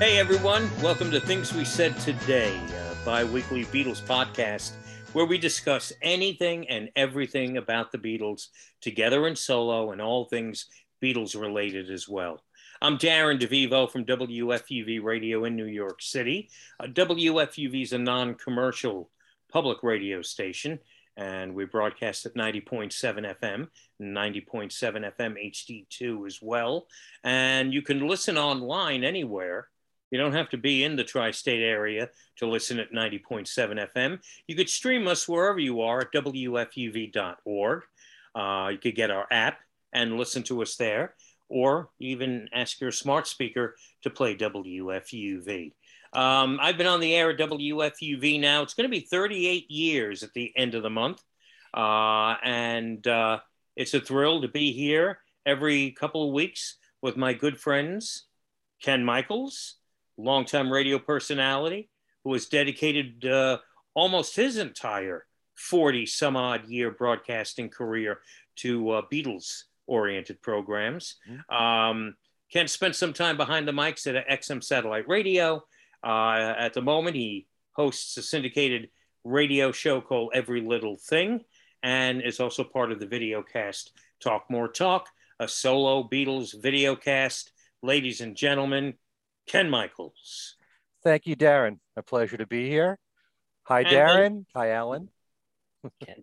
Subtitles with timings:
[0.00, 4.72] Hey everyone, welcome to Things We Said Today, a bi weekly Beatles podcast
[5.12, 8.46] where we discuss anything and everything about the Beatles,
[8.80, 10.68] together and solo, and all things
[11.04, 12.42] Beatles related as well.
[12.80, 16.48] I'm Darren DeVivo from WFUV Radio in New York City.
[16.82, 19.10] Uh, WFUV is a non commercial
[19.52, 20.78] public radio station,
[21.18, 22.90] and we broadcast at 90.7
[23.38, 23.68] FM,
[24.00, 26.86] 90.7 FM HD2 as well.
[27.22, 29.68] And you can listen online anywhere
[30.10, 33.46] you don't have to be in the tri state area to listen at 90.7
[33.94, 34.18] FM.
[34.46, 37.82] You could stream us wherever you are at WFUV.org.
[38.34, 39.58] Uh, you could get our app
[39.92, 41.14] and listen to us there,
[41.48, 45.72] or even ask your smart speaker to play WFUV.
[46.12, 48.62] Um, I've been on the air at WFUV now.
[48.62, 51.22] It's going to be 38 years at the end of the month.
[51.72, 53.38] Uh, and uh,
[53.76, 58.26] it's a thrill to be here every couple of weeks with my good friends,
[58.82, 59.76] Ken Michaels
[60.22, 61.90] longtime radio personality
[62.24, 63.58] who has dedicated uh,
[63.94, 65.26] almost his entire
[65.56, 68.20] 40 some odd year broadcasting career
[68.56, 71.16] to uh, Beatles oriented programs.
[71.28, 71.54] Mm-hmm.
[71.54, 72.14] Um,
[72.52, 75.62] Ken spent some time behind the mics at XM Satellite Radio.
[76.02, 78.88] Uh, at the moment, he hosts a syndicated
[79.24, 81.40] radio show called Every Little Thing
[81.82, 86.96] and is also part of the video cast Talk More Talk, a solo Beatles video
[86.96, 87.52] cast.
[87.82, 88.94] Ladies and gentlemen,
[89.50, 90.54] Ken Michaels.
[91.02, 91.80] Thank you, Darren.
[91.96, 93.00] A pleasure to be here.
[93.64, 94.44] Hi, Darren.
[94.54, 95.08] Hi, Alan.
[96.06, 96.22] Ken.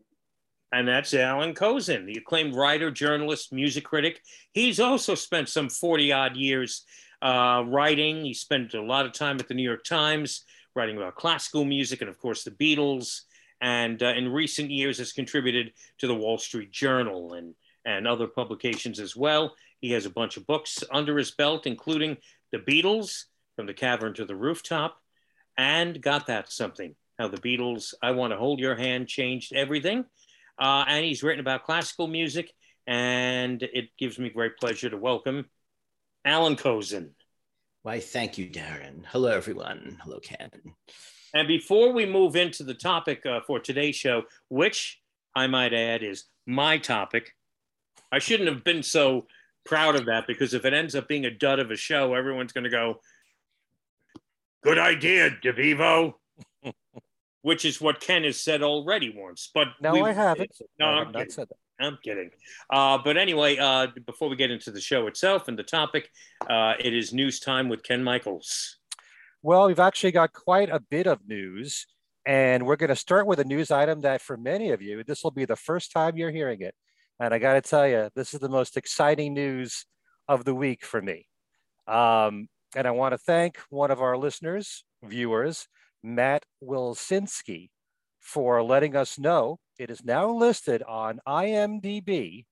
[0.71, 4.21] And that's Alan Kozinn, the acclaimed writer, journalist, music critic.
[4.53, 6.85] He's also spent some 40 odd years
[7.21, 8.23] uh, writing.
[8.23, 11.99] He spent a lot of time at the New York Times writing about classical music
[11.99, 13.23] and, of course, the Beatles.
[13.59, 18.27] And uh, in recent years has contributed to the Wall Street Journal and, and other
[18.27, 19.53] publications as well.
[19.79, 22.17] He has a bunch of books under his belt, including
[22.51, 24.97] the Beatles from the cavern to the rooftop,
[25.57, 26.95] and got that something.
[27.19, 30.05] How the Beatles, I Want to Hold Your Hand, changed everything.
[30.59, 32.51] Uh, and he's written about classical music,
[32.85, 35.45] and it gives me great pleasure to welcome
[36.25, 37.11] Alan Kozinn.
[37.83, 39.05] Why, thank you, Darren.
[39.07, 39.97] Hello, everyone.
[40.03, 40.49] Hello, Ken.
[41.33, 44.99] And before we move into the topic uh, for today's show, which
[45.35, 47.33] I might add is my topic,
[48.11, 49.27] I shouldn't have been so
[49.67, 52.53] proud of that because if it ends up being a dud of a show, everyone's
[52.53, 53.01] going to go,
[54.63, 56.13] "Good idea, DeVivo,"
[57.41, 59.49] which is what Ken has said already once.
[59.53, 60.51] But no, we, I haven't.
[60.79, 61.57] No, I'm not said that.
[61.79, 62.31] I'm kidding.
[62.71, 66.09] Uh, but anyway, uh, before we get into the show itself and the topic,
[66.49, 68.77] uh, it is news time with Ken Michaels.
[69.43, 71.85] Well, we've actually got quite a bit of news,
[72.25, 75.23] and we're going to start with a news item that, for many of you, this
[75.23, 76.73] will be the first time you're hearing it.
[77.19, 79.85] And I got to tell you, this is the most exciting news
[80.27, 81.27] of the week for me.
[81.87, 85.67] Um, and I want to thank one of our listeners, viewers,
[86.03, 87.69] Matt Wilsinski,
[88.19, 92.45] for letting us know it is now listed on IMDb.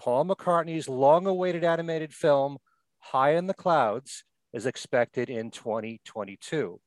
[0.00, 2.56] Paul McCartney's long awaited animated film,
[3.00, 4.24] High in the Clouds,
[4.54, 6.80] is expected in 2022.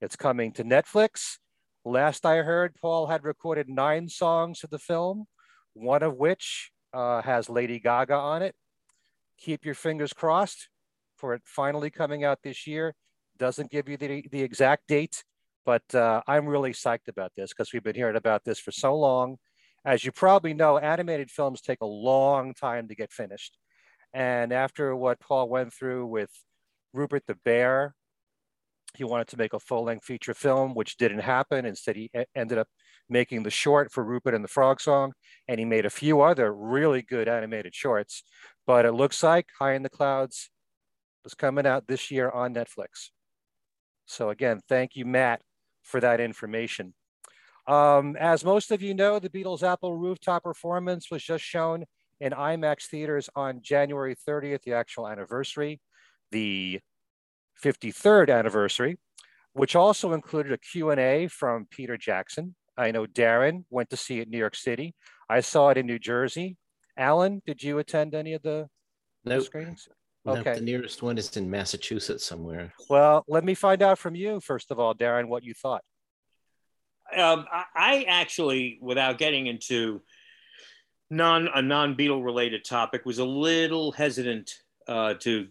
[0.00, 1.38] It's coming to Netflix.
[1.84, 5.26] Last I heard, Paul had recorded nine songs for the film
[5.80, 8.54] one of which uh, has Lady Gaga on it.
[9.38, 10.68] Keep your fingers crossed
[11.16, 12.94] for it finally coming out this year.
[13.38, 15.24] Doesn't give you the, the exact date,
[15.64, 18.94] but uh, I'm really psyched about this because we've been hearing about this for so
[18.96, 19.36] long.
[19.84, 23.56] As you probably know, animated films take a long time to get finished.
[24.12, 26.30] And after what Paul went through with
[26.92, 27.94] Rupert the Bear,
[28.96, 31.64] he wanted to make a full length feature film, which didn't happen.
[31.64, 32.68] Instead, he ended up
[33.08, 35.12] making the short for Rupert and the Frog Song,
[35.48, 38.22] and he made a few other really good animated shorts.
[38.66, 40.50] But it looks like High in the Clouds
[41.24, 43.10] is coming out this year on Netflix.
[44.06, 45.42] So again, thank you, Matt,
[45.82, 46.94] for that information.
[47.66, 51.84] Um, as most of you know, the Beatles Apple rooftop performance was just shown
[52.20, 55.80] in IMAX theaters on January 30th, the actual anniversary,
[56.30, 56.80] the
[57.62, 58.98] 53rd anniversary,
[59.52, 64.24] which also included a Q&A from Peter Jackson, I know Darren went to see it
[64.24, 64.94] in New York City.
[65.28, 66.56] I saw it in New Jersey.
[66.96, 68.68] Alan, did you attend any of the,
[69.24, 69.40] nope.
[69.40, 69.88] the screenings?
[70.26, 70.42] Okay.
[70.44, 72.72] Nope, the nearest one is in Massachusetts somewhere.
[72.88, 75.82] Well, let me find out from you, first of all, Darren, what you thought.
[77.14, 80.00] Um, I actually, without getting into
[81.10, 84.52] non a non Beatle related topic, was a little hesitant
[84.86, 85.48] uh, to,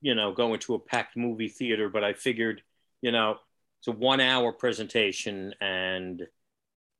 [0.00, 1.88] you know, going to a packed movie theater.
[1.88, 2.62] But I figured,
[3.02, 3.36] you know,
[3.78, 6.22] it's a one hour presentation, and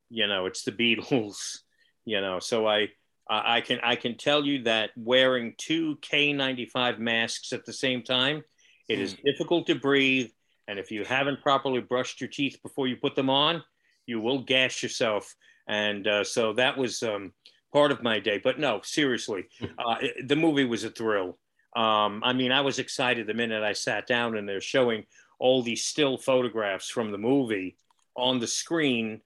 [0.09, 1.59] you know it's the Beatles,
[2.05, 2.39] you know.
[2.39, 2.89] So I
[3.29, 8.43] I can I can tell you that wearing two K95 masks at the same time
[8.89, 10.31] It is difficult to breathe,
[10.67, 13.63] and if you haven't properly brushed your teeth before you put them on,
[14.07, 15.35] you will gas yourself.
[15.69, 17.33] And uh, so that was um,
[17.73, 18.41] part of my day.
[18.43, 19.47] But no, seriously,
[19.79, 21.39] uh, the movie was a thrill.
[21.77, 25.07] Um, I mean, I was excited the minute I sat down and they're showing
[25.39, 27.77] all these still photographs from the movie
[28.17, 29.21] on the screen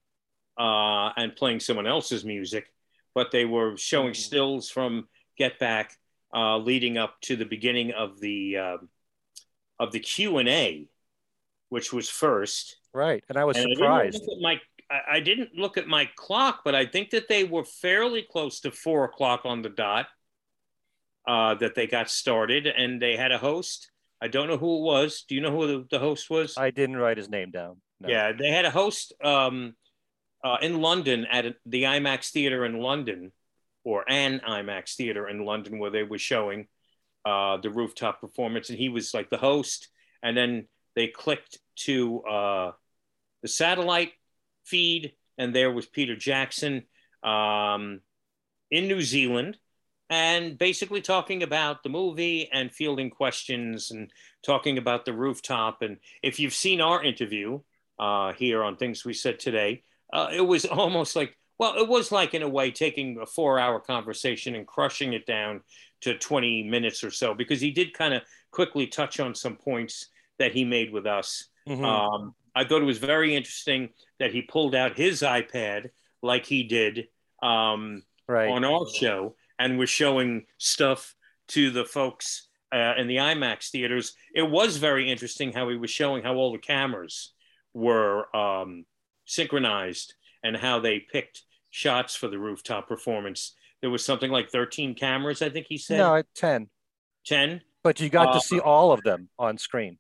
[0.59, 2.67] uh, and playing someone else's music,
[3.15, 4.17] but they were showing Mm.
[4.17, 5.97] stills from Get Back
[6.35, 8.77] uh, leading up to the beginning of the uh,
[9.81, 10.87] of the Q and A,
[11.71, 12.77] which was first.
[12.93, 13.25] Right.
[13.29, 14.23] And I was And I surprised.
[14.27, 17.65] look my I, I didn't look at my clock, but I think that they were
[17.65, 20.07] fairly close to four o'clock on the dot.
[21.27, 23.91] Uh, that they got started, and they had a host.
[24.21, 25.25] I don't know who it was.
[25.27, 26.59] Do you know who the, the host was?
[26.59, 27.81] I didn't write his name down.
[28.01, 28.09] No.
[28.09, 29.75] Yeah, they had a host um,
[30.45, 33.33] uh, in London at the IMAX theater in London,
[33.85, 36.67] or an IMAX theater in London, where they were showing
[37.25, 39.89] uh, the rooftop performance, and he was like the host.
[40.23, 42.73] And then they clicked to uh,
[43.43, 44.13] the satellite
[44.65, 46.85] feed, and there was Peter Jackson
[47.23, 48.01] um,
[48.71, 49.59] in New Zealand,
[50.11, 54.11] and basically talking about the movie and fielding questions and
[54.45, 55.83] talking about the rooftop.
[55.83, 57.61] And if you've seen our interview,
[57.99, 59.83] uh, here on Things We Said Today.
[60.13, 63.59] Uh, it was almost like, well, it was like in a way taking a four
[63.59, 65.63] hour conversation and crushing it down
[66.03, 70.09] to 20 minutes or so, because he did kind of quickly touch on some points
[70.39, 71.49] that he made with us.
[71.69, 71.85] Mhm.
[71.85, 75.91] Um, I thought it was very interesting that he pulled out his iPad
[76.23, 77.09] like he did
[77.43, 78.49] um, right.
[78.49, 81.15] on our show and was showing stuff
[81.49, 84.15] to the folks uh, in the IMAX theaters.
[84.35, 87.33] It was very interesting how he was showing how all the cameras
[87.73, 88.85] were um,
[89.27, 93.55] synchronized and how they picked shots for the rooftop performance.
[93.81, 95.99] There was something like 13 cameras, I think he said.
[95.99, 96.69] no, 10.
[97.27, 97.61] 10.
[97.83, 99.99] But you got Uh, to see all of them on screen.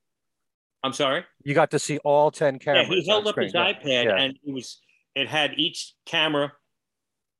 [0.82, 1.24] I'm sorry.
[1.44, 2.88] You got to see all 10 cameras.
[2.88, 3.52] Yeah, he held up his.
[3.54, 3.72] Yeah.
[3.72, 4.16] iPad Yeah.
[4.16, 4.80] and it was
[5.14, 6.52] it had each camera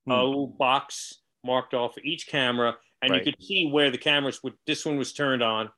[0.07, 0.11] Hmm.
[0.13, 1.15] a little box
[1.45, 3.25] marked off for each camera, and Right.
[3.25, 4.55] you could see where the cameras would.
[4.67, 5.71] This one was turned on,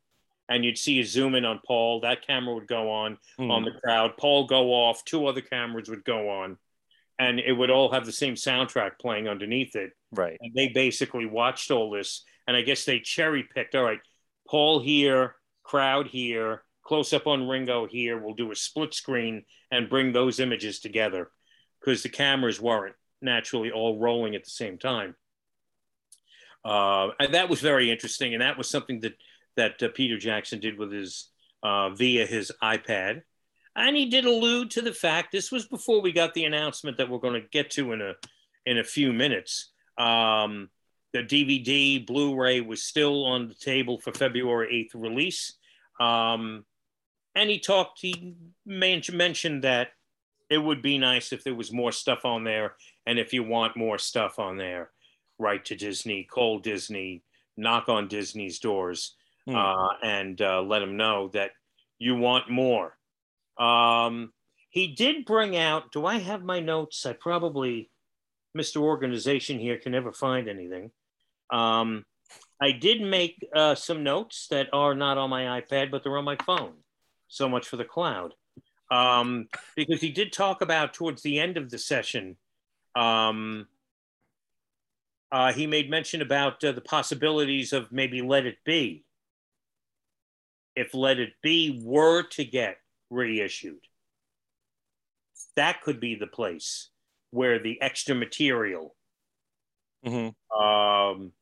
[0.49, 2.01] and you'd see a zoom in on Paul.
[2.01, 3.51] That camera would go on Hmm.
[3.51, 4.17] on the crowd.
[4.17, 5.05] Paul go off.
[5.05, 6.59] Two other cameras would go on,
[7.19, 9.93] and it would all have the same soundtrack playing underneath it.
[10.13, 10.37] Right.
[10.41, 13.75] And they basically watched all this, and I guess they cherry picked.
[13.75, 14.01] All right,
[14.49, 18.17] Paul here, crowd here, close up on Ringo here.
[18.17, 21.33] We'll do a split screen and bring those images together
[21.81, 25.17] because the cameras weren't naturally all rolling at the same time.
[26.67, 29.15] Uh, and that was very interesting, and that was something that
[29.57, 31.31] that uh, Peter Jackson did with his
[31.63, 33.23] uh, via his iPad.
[33.77, 37.09] And he did allude to the fact this was before we got the announcement that
[37.09, 38.15] we're going to get to in a
[38.67, 39.71] in a few minutes.
[39.97, 40.69] Um,
[41.13, 45.55] the DVD Blu-ray was still on the table for February 8th release.
[46.01, 46.65] Um,
[47.35, 48.35] and he talked, he
[48.67, 49.91] men- mentioned that
[50.51, 52.77] it would be nice if there was more stuff on there.
[53.07, 54.91] And if you want more stuff on there,
[55.39, 57.23] write to Disney, call Disney,
[57.57, 59.15] knock on Disney's doors,
[59.47, 59.55] Hmm.
[59.55, 61.53] uh, and uh, let them know that
[61.99, 62.97] you want more.
[63.59, 64.33] Um,
[64.71, 67.07] he did bring out, do I have my notes?
[67.07, 67.91] I probably,
[68.59, 68.79] Mr.
[68.79, 70.91] Organization here can never find anything.
[71.51, 72.05] Um,
[72.61, 76.25] I did make uh, some notes that are not on my iPad, but they're on
[76.25, 76.75] my phone.
[77.29, 78.35] So much for the cloud.
[78.91, 82.37] Um, because he did talk about towards the end of the session,
[82.97, 83.69] um,
[85.33, 89.05] uh, he made mention about uh, the possibilities of maybe Let It Be.
[90.75, 92.79] If Let It Be were to get
[93.11, 93.87] reissued,
[95.57, 96.91] that could be the place
[97.31, 98.95] where the extra material
[100.05, 100.35] Mhm.
[100.57, 101.33] um,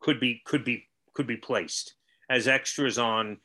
[0.00, 1.94] could be could be could be placed
[2.28, 3.40] as extras on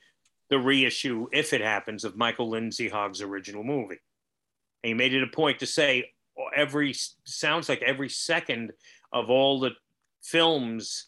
[0.49, 3.99] the reissue if it happens of Michael Lindsay Hogg's original movie.
[4.83, 6.13] And he made it a point to say
[6.55, 6.93] every
[7.25, 8.71] sounds like every second
[9.11, 9.71] of all the
[10.21, 11.05] films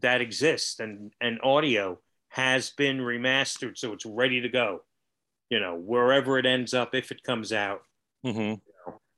[0.00, 4.82] that exist and and audio has been remastered so it's ready to go
[5.48, 7.82] you know wherever it ends up if it comes out
[8.24, 8.60] Mhm.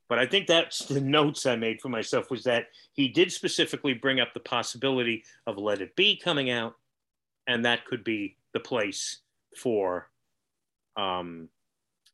[0.08, 3.94] but I think that's the notes I made for myself was that he did specifically
[3.94, 6.74] bring up the possibility of Let It Be coming out,
[7.48, 9.22] and that could be the place
[9.56, 10.08] for,
[10.96, 11.48] um,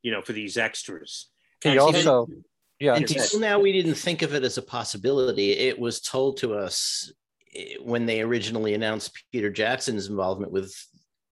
[0.03, 1.27] you know, for these extras.
[1.63, 2.45] He And- also, yeah, Yes.
[2.79, 5.53] He's- Until now, we didn't think of it as a possibility.
[5.53, 7.13] It was told to us
[7.55, 10.75] eh, when they originally announced Peter Jackson's involvement with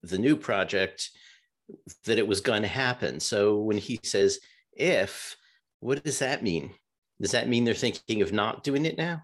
[0.03, 1.09] the new project
[2.05, 3.19] that it was going to happen.
[3.19, 4.39] So when he says
[4.73, 5.35] if,
[5.79, 6.73] what does that mean?
[7.21, 9.23] Does that mean they're thinking of not doing it now?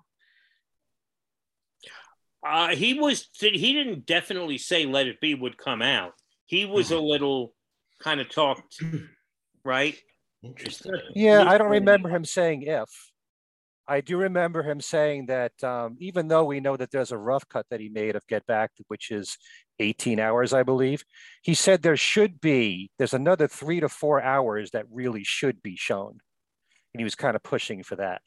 [2.46, 6.13] Uh, he was he didn't definitely say Let It Be would come out.
[6.46, 7.54] he was a little
[8.00, 8.82] kind of talked,
[9.63, 9.96] right?
[10.43, 10.93] Interesting.
[11.15, 12.89] Yeah, I don't remember him saying if.
[13.88, 17.48] I do remember him saying that um, even though we know that there's a rough
[17.50, 19.38] cut that he made of Get Back, which is
[19.79, 21.03] 18 hours, I believe,
[21.41, 25.75] he said there should be, there's another three to four hours that really should be
[25.75, 26.19] shown.
[26.93, 28.21] And he was kind of pushing for that.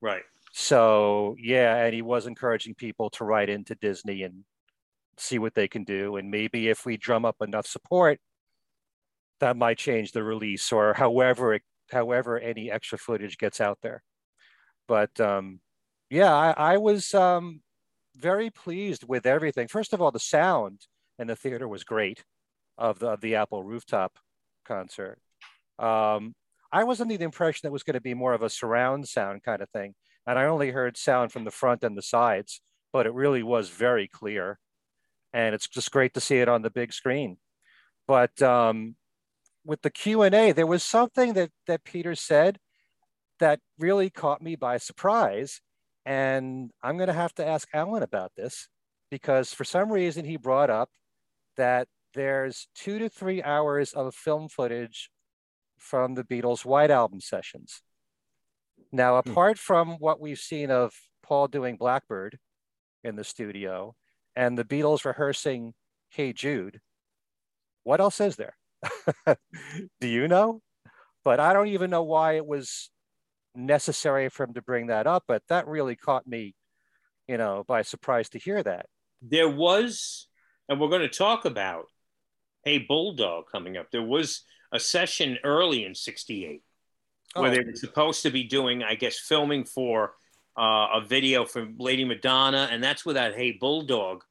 [0.00, 0.22] Right.
[0.52, 4.44] So, yeah, and he was encouraging people to write into Disney and
[5.16, 6.16] see what they can do.
[6.16, 8.20] And maybe if we drum up enough support,
[9.40, 14.02] that might change the release or however it, however any extra footage gets out there
[14.88, 15.60] but um,
[16.10, 17.60] yeah, I, I was um,
[18.16, 19.68] very pleased with everything.
[19.68, 20.80] First of all, the sound
[21.18, 22.24] in the theater was great
[22.78, 24.18] of the, of the Apple rooftop
[24.64, 25.18] concert.
[25.78, 26.34] Um,
[26.72, 29.42] I was under the impression that was going to be more of a surround sound
[29.42, 29.94] kind of thing.
[30.26, 32.60] And I only heard sound from the front and the sides,
[32.92, 34.58] but it really was very clear.
[35.32, 37.36] And it's just great to see it on the big screen.
[38.06, 38.96] But um,
[39.64, 42.58] with the Q&A, there was something that, that Peter said
[43.38, 45.60] that really caught me by surprise.
[46.06, 48.68] And I'm going to have to ask Alan about this
[49.10, 50.90] because for some reason he brought up
[51.56, 55.10] that there's two to three hours of film footage
[55.78, 57.82] from the Beatles' White Album sessions.
[58.92, 59.30] Now, hmm.
[59.30, 62.38] apart from what we've seen of Paul doing Blackbird
[63.04, 63.94] in the studio
[64.34, 65.74] and the Beatles rehearsing
[66.10, 66.80] Hey Jude,
[67.84, 68.57] what else is there?
[70.00, 70.62] Do you know?
[71.24, 72.90] But I don't even know why it was
[73.54, 76.54] necessary for him to bring that up, but that really caught me,
[77.26, 78.86] you know, by surprise to hear that.
[79.20, 80.28] There was,
[80.68, 81.86] and we're going to talk about
[82.64, 83.90] Hey Bulldog coming up.
[83.90, 84.42] There was
[84.72, 86.62] a session early in 68
[87.34, 87.42] oh.
[87.42, 90.12] where they were supposed to be doing, I guess, filming for
[90.58, 94.24] uh, a video for Lady Madonna, and that's where that Hey Bulldog,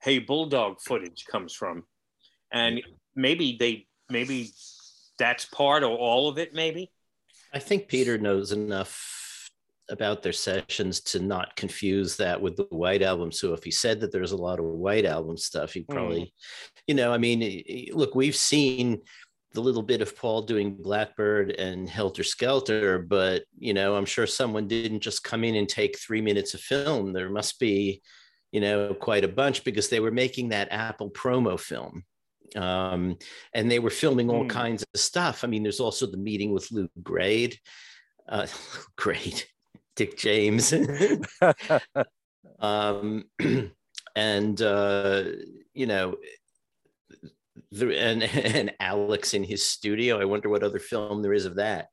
[0.00, 1.84] Hey Bulldog footage comes from.
[2.52, 2.82] And
[3.14, 4.50] maybe they, maybe
[5.18, 6.90] that's part or all of it, maybe.
[7.52, 9.50] I think Peter knows enough
[9.90, 13.30] about their sessions to not confuse that with the White Album.
[13.30, 16.32] So if he said that there's a lot of White Album stuff, he probably, mm.
[16.86, 19.02] you know, I mean, look, we've seen
[19.52, 24.26] the little bit of Paul doing Blackbird and Helter Skelter, but you know, I'm sure
[24.26, 27.12] someone didn't just come in and take three minutes of film.
[27.12, 28.02] There must be,
[28.52, 32.04] you know, quite a bunch because they were making that Apple promo film
[32.54, 33.16] um,
[33.52, 34.50] and they were filming all mm.
[34.50, 35.44] kinds of stuff.
[35.44, 37.58] I mean, there's also the meeting with Lew Grade,
[38.28, 38.46] uh,
[38.96, 39.46] great,
[39.96, 40.72] Dick James,
[42.60, 43.24] um,
[44.16, 45.24] and uh,
[45.72, 46.16] you know,
[47.70, 50.20] the, and and Alex in his studio.
[50.20, 51.88] I wonder what other film there is of that.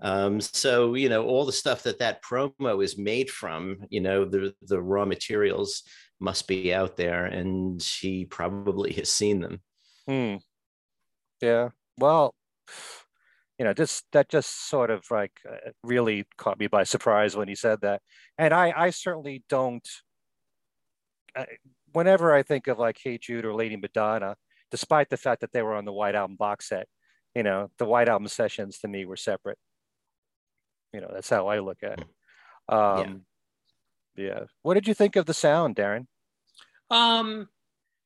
[0.00, 4.24] Um, so you know, all the stuff that that promo is made from, you know,
[4.24, 5.82] the the raw materials
[6.20, 9.60] must be out there, and he probably has seen them.
[10.08, 10.36] Hmm.
[11.42, 11.68] Yeah.
[11.98, 12.34] Well,
[13.58, 17.48] you know, just that just sort of like uh, really caught me by surprise when
[17.48, 18.00] he said that.
[18.38, 19.86] And I, I certainly don't.
[21.36, 21.46] I,
[21.92, 24.36] whenever I think of like Hey Jude or Lady Madonna,
[24.70, 26.86] despite the fact that they were on the White Album box set,
[27.34, 29.58] you know, the White Album sessions to me were separate.
[30.92, 32.06] You know, that's how I look at it.
[32.70, 32.74] Hmm.
[32.74, 33.22] Um,
[34.16, 34.24] yeah.
[34.24, 34.40] yeah.
[34.62, 36.06] What did you think of the sound, Darren?
[36.90, 37.48] Um,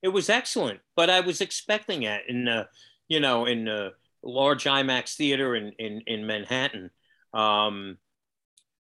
[0.02, 2.64] it was excellent, but I was expecting it in, uh,
[3.09, 3.90] you know, in a
[4.23, 6.90] large IMAX theater in in, in Manhattan.
[7.32, 7.99] Um,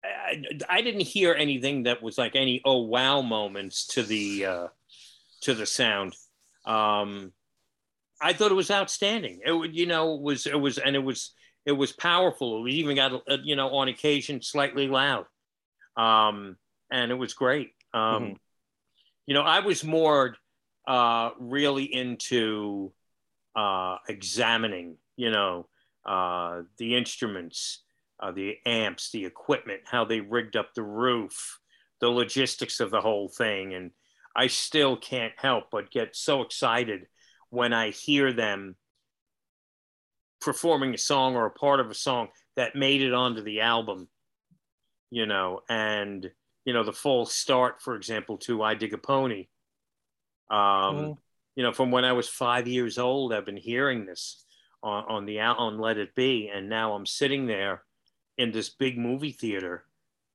[0.04, 4.68] I, I, didn't hear anything that was like any oh wow moments to the uh,
[5.42, 6.14] to the sound.
[6.66, 7.32] Um,
[8.22, 9.42] I thought it was outstanding.
[9.46, 11.34] It would, you know it was it was and it was
[11.66, 12.66] it was powerful.
[12.66, 15.26] It even got uh, you know on occasion slightly loud,
[15.96, 16.58] um,
[16.92, 17.72] and it was great.
[17.94, 18.34] Um, mm-hmm.
[19.26, 20.36] You know, I was more
[20.88, 22.94] uh, really into
[23.56, 25.67] uh, examining, you know,
[26.06, 27.84] uh, the instruments,
[28.22, 31.60] uh, the amps, the equipment, how they rigged up the roof,
[32.00, 33.74] the logistics of the whole thing.
[33.74, 33.91] And
[34.36, 37.08] I still can't help but get so excited
[37.50, 38.75] when I hear them
[40.39, 44.08] performing a song or a part of a song that made it onto the album,
[45.10, 46.29] you know, and,
[46.63, 49.48] you know, the full start, for example, to I Dig a Pony
[50.50, 51.18] um, mm.
[51.58, 54.46] You know, from when I was five years old, I've been hearing this
[54.84, 57.82] on, on the on Let It Be, and now I'm sitting there
[58.38, 59.86] in this big movie theater,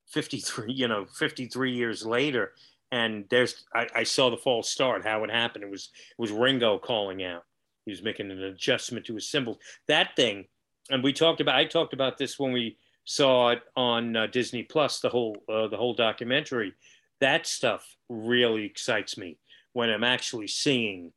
[0.08, 2.54] 53, you know, 53 years later,
[2.90, 5.62] and there's I, I saw the false start, how it happened.
[5.62, 7.44] It was it was Ringo calling out.
[7.84, 9.58] He was making an adjustment to his cymbals.
[9.86, 10.46] That thing,
[10.90, 11.54] and we talked about.
[11.54, 15.68] I talked about this when we saw it on uh, Disney Plus, the whole uh,
[15.68, 16.74] the whole documentary.
[17.20, 19.38] That stuff really excites me
[19.72, 21.12] when I'm actually seeing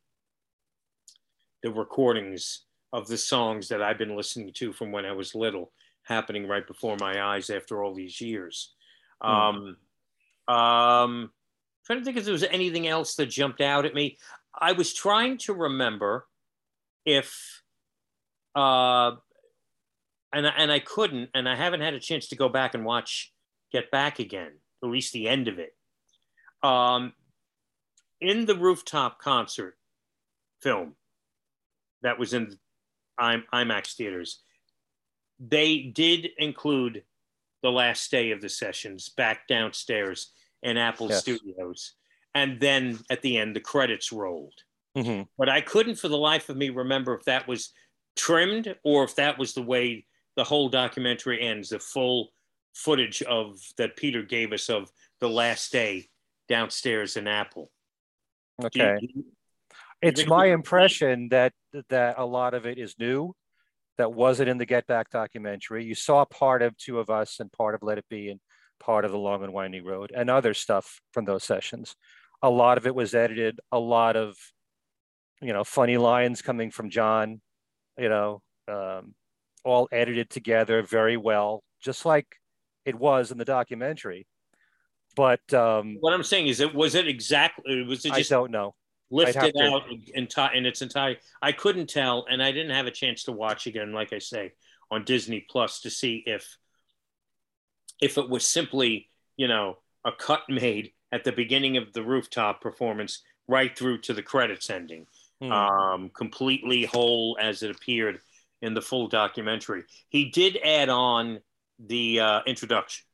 [1.64, 2.62] the recordings
[2.94, 5.72] of the songs that I've been listening to from when I was little
[6.04, 8.74] happening right before my eyes after all these years.
[9.22, 9.30] Hmm.
[10.48, 11.32] Um, um,
[11.86, 14.18] trying to think if there was anything else that jumped out at me.
[14.58, 16.28] I was trying to remember
[17.06, 17.62] if,
[18.56, 19.12] uh,
[20.32, 23.34] and and I couldn't, and I haven't had a chance to go back and watch
[23.72, 25.76] Get Back again, at least the end of it.
[26.64, 27.14] Um,
[28.26, 29.78] in the rooftop concert
[30.62, 30.96] film
[32.02, 32.58] that was in
[33.20, 34.42] IMAX theaters,
[35.40, 37.04] they did include
[37.62, 40.32] the last day of the sessions back downstairs
[40.64, 41.22] in Apple Yes.
[41.22, 41.94] Studios.
[42.34, 44.64] And then at the end, the credits rolled.
[44.96, 45.28] Mhm.
[45.38, 47.74] But I couldn't for the life of me remember if that was
[48.16, 50.06] trimmed or if that was the way
[50.36, 52.34] the whole documentary ends, the full
[52.74, 56.10] footage of that Peter gave us of the last day
[56.48, 57.72] downstairs in Apple.
[58.60, 59.00] Do you- Okay.
[59.00, 59.26] do you-
[60.02, 61.54] It's my impression that
[61.90, 63.34] that a lot of it is new,
[63.98, 65.84] that wasn't in the Get Back documentary.
[65.84, 68.40] You saw part of Two of Us and part of Let It Be and
[68.80, 71.96] part of The Long and Winding Road and other stuff from those sessions.
[72.42, 73.60] A lot of it was edited.
[73.72, 74.36] A lot of,
[75.42, 77.42] you know, funny lines coming from John,
[77.98, 79.16] you know, um,
[79.64, 82.28] all edited together very well, just like
[82.86, 84.28] it was in the documentary.
[85.16, 87.84] But um, What I'm saying is, it was it exactly?
[87.84, 88.76] Was it I don't know.
[89.10, 91.18] lifted out in, in its entire?
[91.42, 93.94] I couldn't tell, and I didn't have a chance to watch again.
[93.94, 94.54] Like I say,
[94.92, 96.58] on Disney Plus to see if
[98.02, 102.62] if it was simply you know a cut made at the beginning of the rooftop
[102.62, 105.08] performance right through to the credits ending,
[105.42, 105.52] Hmm.
[105.52, 108.20] um, completely whole as it appeared
[108.62, 109.84] in the full documentary.
[110.10, 111.40] He did add on
[111.78, 113.06] the uh, introduction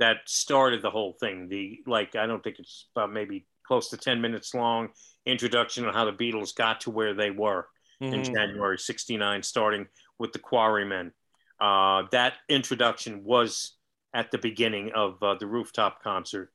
[0.00, 1.48] that started the whole thing.
[1.48, 4.88] The like, I don't think it's about maybe close to ten minutes long
[5.26, 7.68] introduction on how the Beatles got to where they were
[8.00, 8.34] in Mhm.
[8.34, 9.86] January '69, starting
[10.18, 11.12] with the Quarrymen.
[11.60, 13.76] Uh, that introduction was
[14.14, 16.50] at the beginning of uh, the rooftop concert,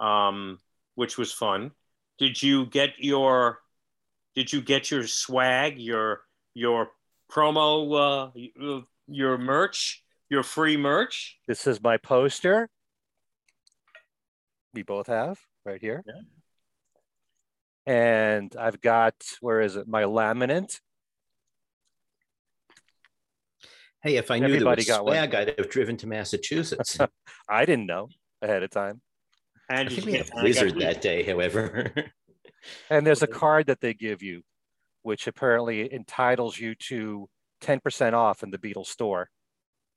[0.00, 0.58] um,
[0.94, 1.70] which was fun.
[2.18, 3.62] Did you get your
[4.34, 6.22] Did you get your swag, your
[6.54, 6.92] your
[7.30, 7.70] promo,
[8.34, 11.38] uh, your merch, your free merch?
[11.46, 12.70] This is my poster.
[14.78, 16.04] We both have right here.
[16.06, 16.20] Yeah.
[17.92, 19.88] And I've got, where is it?
[19.88, 20.78] My laminate.
[24.04, 25.28] Hey, if I knew Everybody there got was one.
[25.30, 26.96] swag, I'd have driven to Massachusetts.
[27.48, 28.06] I didn't know
[28.40, 29.00] ahead of time.
[29.68, 31.92] And I did think you we had I Blizzard that day, however.
[32.90, 34.42] And there's a card that they give you,
[35.02, 37.28] which apparently entitles you to
[37.62, 39.28] 10% off in the Beatles store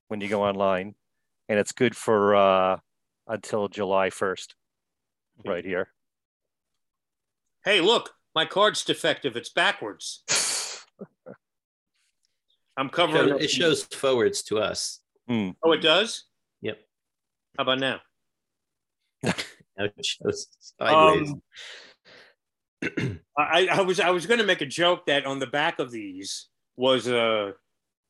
[0.08, 0.94] when you go online.
[1.48, 2.78] And it's good for uh,
[3.26, 4.54] until July 1st,
[5.44, 5.88] right here.
[7.64, 9.36] Hey, look, my card's defective.
[9.36, 10.24] It's backwards.
[12.76, 13.28] I'm covering.
[13.28, 15.00] So up it shows forwards to us.
[15.28, 16.24] Oh, it does.
[16.62, 16.78] Yep.
[17.56, 18.00] How about now?
[19.78, 21.30] Now it shows sideways.
[21.30, 21.42] Um,
[23.38, 25.90] I, I was I was going to make a joke that on the back of
[25.90, 27.52] these was uh,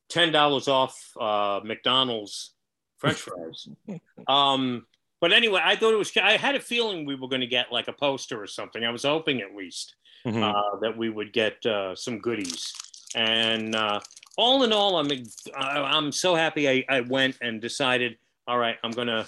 [0.08, 2.54] ten dollars off uh, McDonald's
[2.98, 3.68] French fries.
[4.28, 4.86] um,
[5.22, 6.14] but anyway, I thought it was.
[6.16, 8.84] I had a feeling we were going to get like a poster or something.
[8.84, 9.94] I was hoping at least
[10.26, 10.42] Mhm.
[10.42, 12.72] uh, that we would get uh, some goodies.
[13.14, 14.00] And uh,
[14.36, 15.10] all in all, I'm
[15.56, 18.18] I'm so happy I, I went and decided.
[18.48, 19.26] All right, I'm gonna.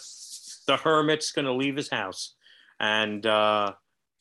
[0.66, 2.34] The hermit's gonna leave his house,
[2.80, 3.74] and uh,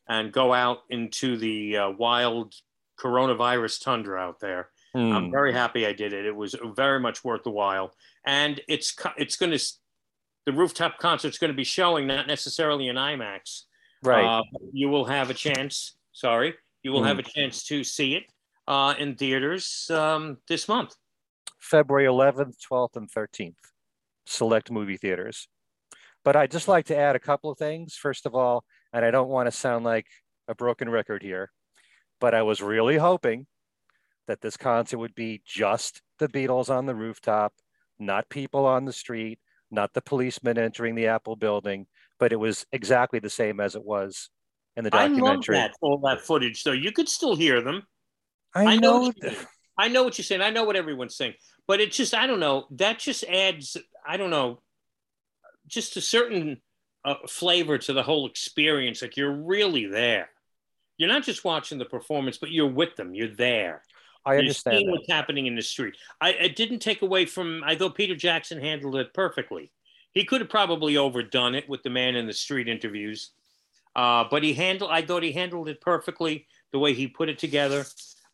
[0.07, 2.53] and go out into the uh, wild
[2.99, 4.69] coronavirus tundra out there.
[4.93, 5.11] Hmm.
[5.11, 6.25] I'm very happy I did it.
[6.25, 9.63] It was very much worth the while, and it's it's going to
[10.45, 13.63] the rooftop concert's going to be showing not necessarily in IMAX.
[14.03, 14.25] right.
[14.39, 15.95] Uh, you will have a chance.
[16.11, 16.53] Sorry,
[16.83, 17.07] you will Hmm.
[17.07, 18.23] have a chance to see it
[18.67, 20.95] uh, in theaters um, this month.
[21.61, 23.55] February 11th, 12th, and 13th,
[24.25, 25.47] select movie theaters.
[26.25, 27.95] But I'd just like to add a couple of things.
[27.95, 30.07] First of all, and I don't want to sound like
[30.49, 31.51] a broken record here,
[32.19, 33.47] but I was really hoping
[34.27, 37.53] that this concert would be just the Beatles on the rooftop,
[37.99, 39.39] not people on the street,
[39.73, 41.87] not the policeman entering the Apple building,
[42.19, 44.29] but it was exactly the same as it was
[44.75, 45.55] in the I love documentary.
[45.55, 46.71] that all that footage, though.
[46.71, 47.83] You could still hear them.
[48.55, 48.99] I, I know know.
[49.01, 49.37] what you mean.
[49.77, 50.41] I know what you're saying.
[50.41, 51.33] I know what everyone's saying,
[51.67, 52.65] but it just I don't know.
[52.71, 53.75] That just adds
[54.07, 54.61] I don't know,
[55.67, 56.61] just a certain
[57.05, 59.01] uh, flavor to the whole experience.
[59.01, 60.29] Like you're really there.
[60.97, 63.15] You're not just watching the performance, but you're with them.
[63.15, 63.81] You're there.
[64.25, 65.95] I understand what's happening in the street.
[66.21, 67.61] I it didn't take away from.
[67.65, 69.71] I thought Peter Jackson handled it perfectly.
[70.13, 73.31] He could have probably overdone it with the man in the street interviews,
[73.95, 74.91] uh, but he handled.
[74.91, 77.85] I thought he handled it perfectly the way he put it together.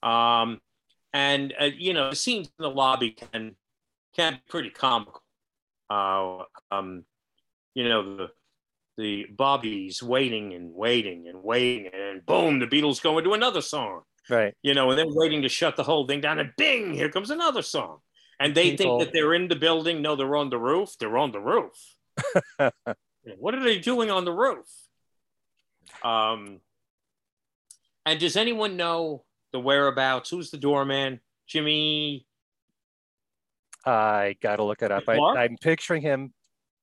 [0.03, 0.61] Um,
[1.13, 3.55] and uh, you know, the scenes in the lobby can
[4.15, 5.23] can be pretty comical.
[5.89, 7.03] Uh, um,
[7.73, 8.29] you know, the
[8.97, 14.01] the Bobbies waiting and waiting and waiting, and boom, the Beatles go into another song.
[14.29, 14.53] Right.
[14.61, 17.29] You know, and they're waiting to shut the whole thing down, and bing, here comes
[17.29, 17.99] another song.
[18.39, 20.01] And they People- think that they're in the building.
[20.01, 20.95] No, they're on the roof.
[20.99, 21.95] They're on the roof.
[23.37, 24.67] what are they doing on the roof?
[26.03, 26.61] Um,
[28.05, 30.29] and does anyone know the whereabouts?
[30.29, 31.19] Who's the doorman?
[31.47, 32.25] Jimmy?
[33.85, 35.03] I got to look it up.
[35.07, 35.17] I?
[35.17, 36.33] I'm picturing him.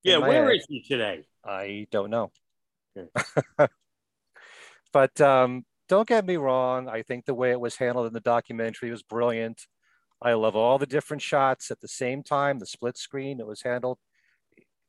[0.02, 0.56] Yeah, where head.
[0.56, 1.24] is he today?
[1.44, 2.30] I don't know.
[2.96, 3.08] Okay.
[4.92, 6.88] but um, don't get me wrong.
[6.88, 9.66] I think the way it was handled in the documentary was brilliant.
[10.22, 13.62] I love all the different shots at the same time, the split screen it was
[13.62, 13.98] handled.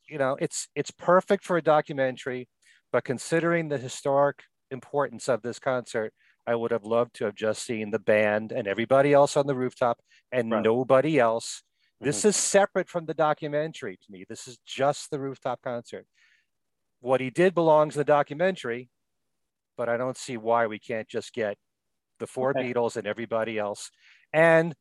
[0.09, 2.47] You know, it's it's perfect for a documentary,
[2.91, 6.13] but considering the historic importance of this concert,
[6.45, 9.55] I would have loved to have just seen the band and everybody else on the
[9.55, 9.99] rooftop
[10.31, 10.63] and Right.
[10.63, 11.61] nobody else.
[11.99, 12.29] This mm-hmm.
[12.29, 14.23] is separate from the documentary to me.
[14.27, 16.05] This is just the rooftop concert.
[17.01, 18.89] What he did belongs in the documentary,
[19.77, 21.57] but I don't see why we can't just get
[22.19, 22.73] the four Okay.
[22.73, 23.91] Beatles and everybody else.
[24.33, 24.73] And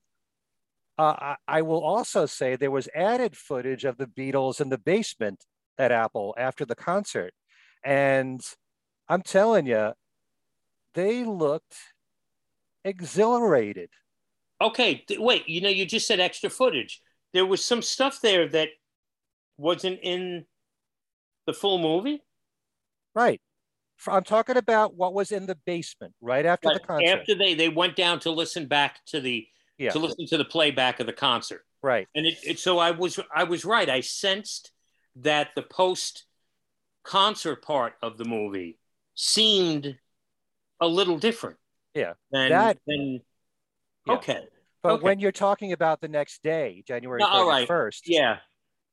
[0.99, 4.79] uh, I, I will also say there was added footage of the Beatles in the
[4.79, 5.45] basement
[5.79, 7.35] at Apple after the concert.
[7.85, 8.41] And
[9.09, 9.93] I'm telling you,
[10.95, 11.77] they looked
[12.85, 13.91] exhilarated.
[14.61, 15.47] Okay, wait.
[15.49, 17.03] You know, you just said extra footage.
[17.35, 18.69] There was some stuff there that
[19.59, 20.47] wasn't in
[21.47, 22.23] the full movie.
[23.15, 23.41] Right.
[24.07, 27.09] I'm talking about what was in the basement right after the concert.
[27.09, 29.47] after they they went down to listen back to the
[29.79, 29.91] Yeah.
[29.91, 31.63] to listen to the playback of the concert.
[31.83, 32.07] right.
[32.15, 33.89] and it, it so I was I was right.
[33.89, 34.71] I sensed
[35.17, 36.25] that the post
[37.05, 38.79] concert part of the movie
[39.15, 39.97] seemed
[40.81, 41.57] a little different.
[41.95, 42.15] Yeah.
[42.31, 43.21] Than, That- than
[44.07, 44.15] Yeah.
[44.15, 44.41] okay.
[44.83, 45.03] But Okay.
[45.05, 47.67] when you're talking about the next day, January No, right.
[47.67, 48.39] 31st, Yeah.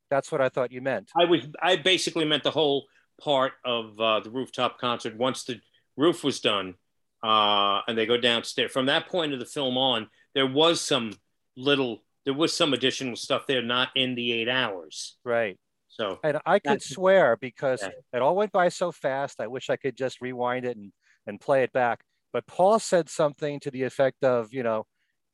[0.09, 1.11] that's what I thought you meant.
[1.19, 2.87] I was I basically meant the whole
[3.21, 5.59] part of uh, the rooftop concert once the
[5.97, 6.75] roof was done
[7.23, 8.71] uh, and they go downstairs.
[8.71, 11.13] From that point of the film on, there was some
[11.55, 15.17] little there was some additional stuff there not in the eight hours.
[15.25, 15.59] Right.
[15.89, 17.89] So And I could swear because Yeah.
[18.13, 19.41] it all went by so fast.
[19.41, 20.93] I wish I could just rewind it and,
[21.27, 22.01] and play it back.
[22.31, 24.85] But Paul said something to the effect of, you know,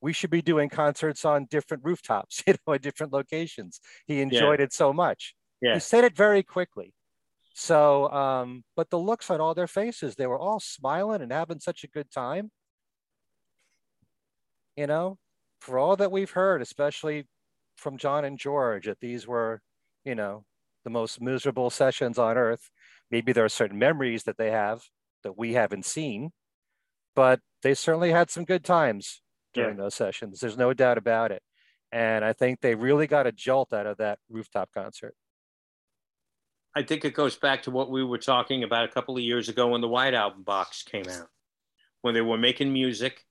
[0.02, 3.80] we should be doing concerts on different rooftops, you know, at different locations.
[4.06, 5.34] He enjoyed it so much.
[5.62, 5.74] Yeah.
[5.74, 6.92] He said it very quickly.
[7.60, 11.60] So, um, but the looks on all their faces, they were all smiling and having
[11.60, 12.50] such a good time.
[14.76, 15.18] You know,
[15.60, 17.28] for all that we've heard, especially
[17.76, 19.60] from John and George, that these were,
[20.06, 20.46] you know,
[20.84, 22.70] the most miserable sessions on earth.
[23.10, 24.80] Maybe there are certain memories that they have
[25.22, 26.30] that we haven't seen,
[27.14, 29.20] but they certainly had some good times
[29.52, 30.40] during those sessions.
[30.40, 31.42] There's no doubt about it.
[31.92, 35.14] And I think they really got a jolt out of that rooftop concert.
[36.74, 39.48] I think it goes back to what we were talking about a couple of years
[39.48, 41.28] ago when the White Album box came out.
[42.02, 43.26] When they were making music,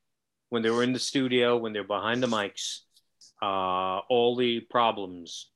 [0.50, 2.80] when they were in the studio, when they're behind the mics,
[3.42, 5.50] uh, all the problems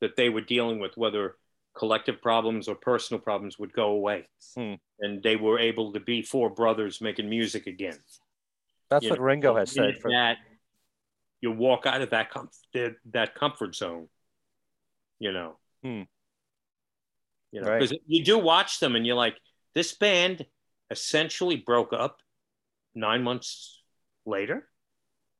[0.00, 1.36] that they were dealing with, whether
[1.76, 4.26] collective problems or personal problems, would go away.
[4.56, 4.74] Hmm.
[5.00, 7.98] And they were able to be four brothers making music again.
[8.90, 9.98] That's You what know, Ringo has said.
[10.00, 10.38] For, that
[11.40, 14.08] you walk out of that com- that, comfort zone,
[15.18, 15.56] you know.
[15.82, 16.02] Hmm.
[17.54, 17.80] You know, Right.
[17.80, 19.38] because you do watch them and you're like,
[19.74, 20.44] this band
[20.90, 22.18] essentially broke up
[22.96, 23.80] nine months
[24.26, 24.68] later.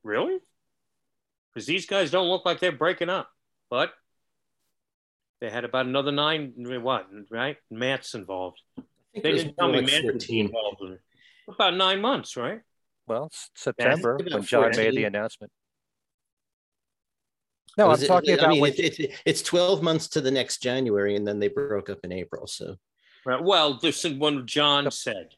[0.04, 0.38] Really?
[1.52, 3.28] Because these guys don't look like they're breaking up,
[3.68, 3.92] but
[5.40, 6.52] they had about another nine.
[6.56, 7.08] What?
[7.30, 7.56] Right?
[7.70, 8.60] Matt's involved.
[8.78, 10.46] I think They it was didn't tell me like Matt 14.
[10.46, 10.80] involved.
[10.82, 10.98] in.
[11.48, 12.60] About nine months, right?
[13.06, 15.52] well, September about when John made the announcement.
[17.76, 20.20] No, I'm Was it- talking I about mean, when, it, it, it's 12 months to
[20.20, 22.46] the next January, and then they broke up in April.
[22.46, 22.76] So
[23.26, 23.42] Right.
[23.42, 25.28] Well, this is when John said,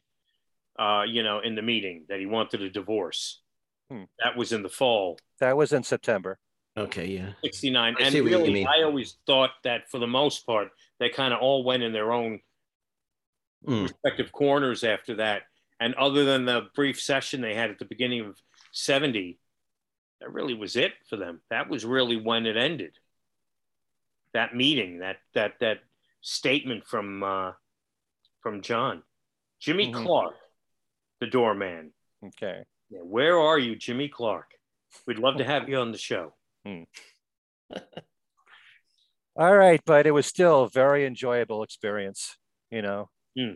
[0.77, 3.41] uh, you know, in the meeting that he wanted a divorce.
[3.89, 4.03] Hmm.
[4.21, 6.37] That was in the fall, that was in September.
[6.77, 7.31] okay, yeah.
[7.43, 7.95] 69.
[7.97, 8.65] I and see what really.
[8.65, 10.67] I always thought that for the most part,
[10.99, 12.41] they kind of all went in their own
[13.65, 13.83] Mm.
[13.83, 15.43] respective corners after that.
[15.79, 18.37] And other than the brief session they had at the beginning of
[18.71, 19.39] 70,
[20.21, 21.41] that really was it for them.
[21.49, 22.93] That was really when it ended.
[24.33, 25.79] That meeting, that that that
[26.21, 27.53] statement from uh,
[28.41, 29.03] from John,
[29.59, 30.05] Jimmy Mhm.
[30.05, 30.35] Clark,
[31.19, 31.93] the doorman.
[32.23, 32.63] Okay.
[32.89, 34.51] Yeah, where are you, Jimmy Clark?
[35.05, 36.33] We'd love to have you on the show.
[39.35, 42.37] All right, but it was still a very enjoyable experience,
[42.71, 43.09] you know.
[43.37, 43.53] Hmm.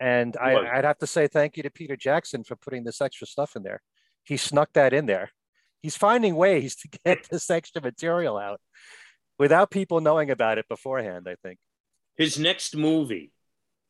[0.00, 0.78] And I.
[0.78, 3.62] I'd have to say thank you to Peter Jackson for putting this extra stuff in
[3.62, 3.80] there.
[4.28, 5.30] He snuck that in there.
[5.80, 8.60] He's finding ways to get this extra material out
[9.38, 11.58] without people knowing about it beforehand, I think.
[12.16, 13.32] His next movie,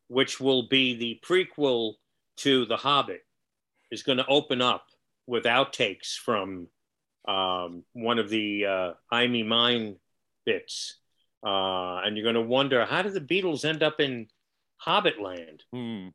[0.07, 1.95] which will be the prequel
[2.37, 3.21] to The Hobbit,
[3.91, 4.85] is going to open up
[5.27, 6.67] with outtakes from
[7.27, 9.97] um, one of the uh, I Me Mine
[10.45, 10.99] bits.
[11.43, 14.27] Uh, and you're going to wonder how did the Beatles end up in
[14.77, 15.63] Hobbit land?
[15.73, 16.09] Hmm.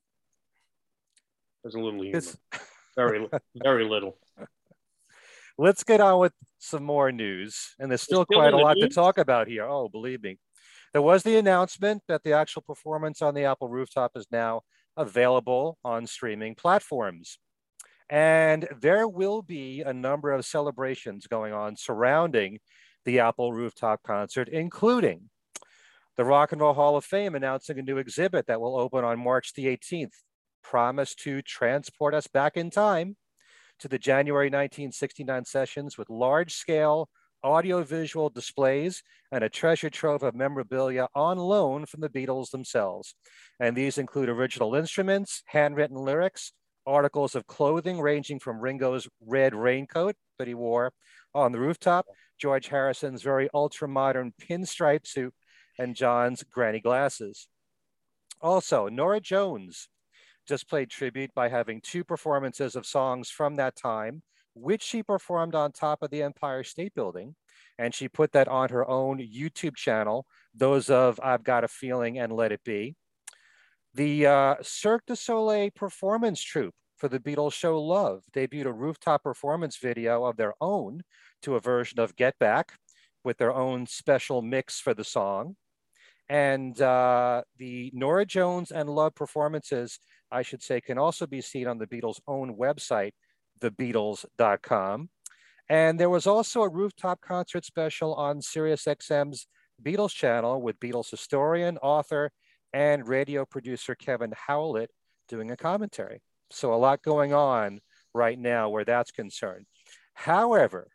[1.63, 2.21] There's a little humor.
[2.97, 4.17] Very, very little.
[5.57, 7.75] Let's get on with some more news.
[7.79, 9.65] And there's still still quite a lot to talk about here.
[9.65, 10.39] Oh, believe me.
[10.93, 14.63] There was the announcement that the actual performance on the Apple rooftop is now
[14.97, 17.39] available on streaming platforms.
[18.09, 22.61] And there will be a number of celebrations going on surrounding
[23.05, 25.31] the Apple rooftop concert, including
[26.17, 29.19] the Rock and Roll Hall of Fame announcing a new exhibit that will open on
[29.19, 30.13] March the 18th,
[30.65, 33.17] promised to transport us back in time
[33.79, 37.09] to the January 1969 sessions with large scale
[37.45, 43.15] audiovisual displays and a treasure trove of memorabilia on loan from the Beatles themselves.
[43.61, 46.53] And these include original instruments, handwritten lyrics,
[46.87, 50.93] articles of clothing ranging from Ringo's red raincoat that he wore
[51.35, 52.07] on the rooftop,
[52.39, 55.35] George Harrison's very ultra modern pinstripe suit,
[55.79, 57.49] and John's granny glasses.
[58.41, 59.89] Also, Norah Jones
[60.47, 64.23] just played tribute by having two performances of songs from that time,
[64.55, 67.35] which she performed on top of the Empire State Building.
[67.79, 72.19] And she put that on her own YouTube channel, those of I've Got a Feeling
[72.19, 72.95] and Let It Be.
[73.95, 79.23] The uh, Cirque du Soleil performance troupe for the Beatles show Love debuted a rooftop
[79.25, 81.03] performance video of their own
[81.43, 82.73] to a version of Get Back
[83.25, 85.57] with their own special mix for the song.
[86.29, 89.99] And uh, the Norah Jones and Love performances
[90.35, 93.13] I should say, can also be seen on the Beatles' own website,
[93.61, 95.09] thebeatles.com.
[95.69, 99.47] And there was also a rooftop concert special on SiriusXM's
[99.83, 102.33] Beatles channel with Beatles historian, author,
[102.73, 104.91] and radio producer Kevin Howlett
[105.29, 106.21] doing a commentary.
[106.51, 107.81] So a lot going on
[108.13, 109.67] right now where that's concerned.
[110.15, 110.89] However,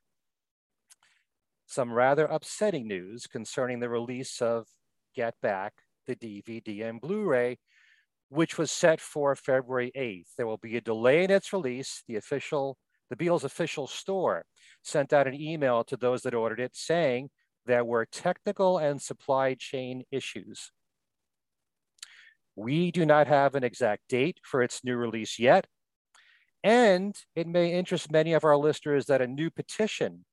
[1.66, 4.68] some rather upsetting news concerning the release of
[5.16, 5.74] Get Back,
[6.08, 7.58] the DVD and Blu-ray,
[8.30, 10.28] which was set for February 8th.
[10.38, 12.04] There will be a delay in its release.
[12.08, 12.78] The official,
[13.10, 14.46] the Beatles official store
[14.84, 17.30] sent out an email to those that ordered it saying
[17.66, 20.72] there were technical and supply chain issues.
[22.56, 25.66] We do not have an exact date for its new release yet.
[26.64, 30.26] And it may interest many of our listeners that a new petition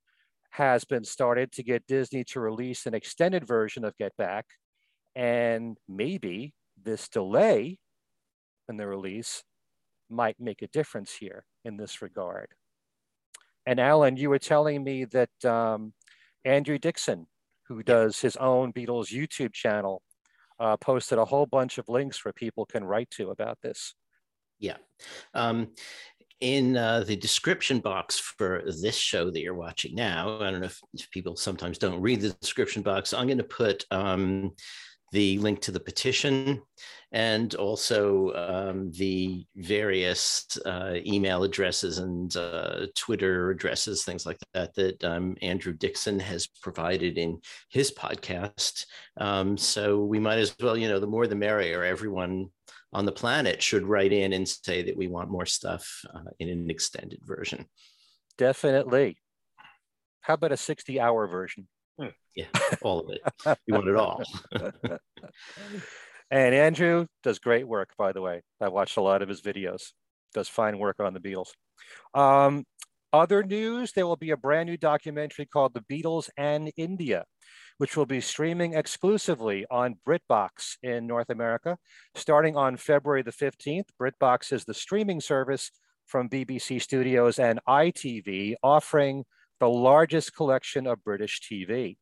[0.50, 4.46] has been started to get Disney to release an extended version of Get Back.
[5.14, 7.78] And maybe this delay
[8.68, 9.44] in the release
[10.08, 12.48] might make a difference here in this regard.
[13.66, 15.92] And Alan, you were telling me that um,
[16.44, 17.26] Andrew Dixon,
[17.66, 20.02] who does his own Beatles YouTube channel,
[20.60, 23.94] uh, posted a whole bunch of links where people can write to about this.
[24.58, 24.76] Yeah.
[25.34, 25.72] Um,
[26.40, 30.66] in uh, the description box for this show that you're watching now, I don't know
[30.66, 33.12] if, if people sometimes don't read the description box.
[33.12, 34.52] I'm going to put um,
[35.12, 36.62] the link to the petition
[37.12, 44.74] and also um, the various uh, email addresses and uh, Twitter addresses, things like that,
[44.74, 48.86] that um, Andrew Dixon has provided in his podcast.
[49.18, 51.84] Um, so we might as well, you know, the more the merrier.
[51.84, 52.50] Everyone
[52.92, 56.48] on the planet should write in and say that we want more stuff uh, in
[56.48, 57.66] an extended version.
[58.36, 59.18] Definitely.
[60.20, 61.68] How about a 60 hour version?
[62.36, 62.46] Yeah,
[62.82, 63.58] all of it.
[63.66, 64.22] You want it all.
[66.30, 68.42] and Andrew does great work, by the way.
[68.60, 69.92] I watched a lot of his videos.
[70.34, 71.48] Does fine work on the Beatles.
[72.14, 72.64] Um,
[73.10, 77.24] other news: there will be a brand new documentary called "The Beatles and India,"
[77.78, 81.78] which will be streaming exclusively on BritBox in North America,
[82.14, 83.88] starting on February the fifteenth.
[83.98, 85.70] BritBox is the streaming service
[86.04, 89.24] from BBC Studios and ITV, offering
[89.58, 91.96] the largest collection of British TV.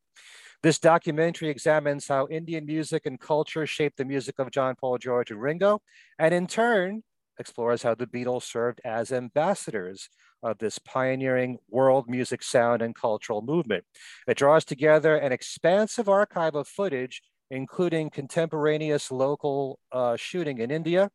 [0.63, 5.31] This documentary examines how Indian music and culture shaped the music of John Paul, George,
[5.31, 5.81] and Ringo,
[6.17, 7.03] and in turn
[7.39, 10.09] explores how the Beatles served as ambassadors
[10.41, 13.83] of this pioneering world music sound and cultural movement.
[14.27, 21.09] It draws together an expansive archive of footage, including contemporaneous local uh, shooting in India,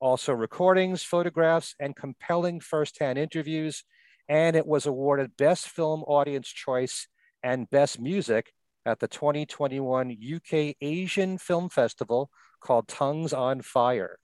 [0.00, 3.84] also recordings, photographs, and compelling firsthand interviews.
[4.28, 7.08] And it was awarded Best Film Audience Choice
[7.42, 8.52] and Best Music
[8.84, 14.18] at the 2021 UK Asian Film Festival called Tongues on Fire.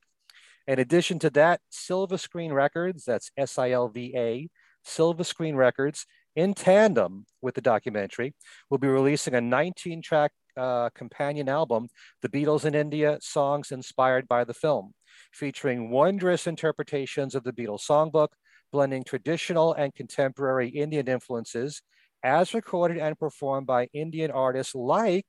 [0.66, 4.48] In addition to that, Silva Screen Records, that's S I L V A,
[4.84, 8.34] Silva Screen Records, in tandem with the documentary,
[8.70, 11.88] will be releasing a 19 track uh, companion album,
[12.22, 14.92] The Beatles in India Songs Inspired by the Film,
[15.32, 18.28] featuring wondrous interpretations of the Beatles songbook,
[18.70, 21.82] blending traditional and contemporary Indian influences
[22.22, 25.26] as recorded and performed by Indian artists like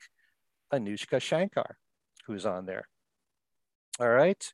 [0.73, 1.77] Anoushka Shankar,
[2.25, 2.87] who's on there.
[3.99, 4.53] All right.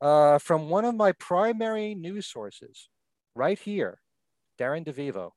[0.00, 2.88] Uh, from one of my primary news sources,
[3.34, 4.00] right here,
[4.58, 5.30] Darren DeVivo,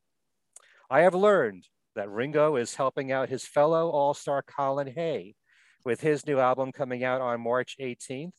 [0.90, 1.66] I have learned
[1.96, 5.36] that Ringo is helping out his fellow All Star Colin Hay
[5.86, 8.34] with his new album coming out on March 18th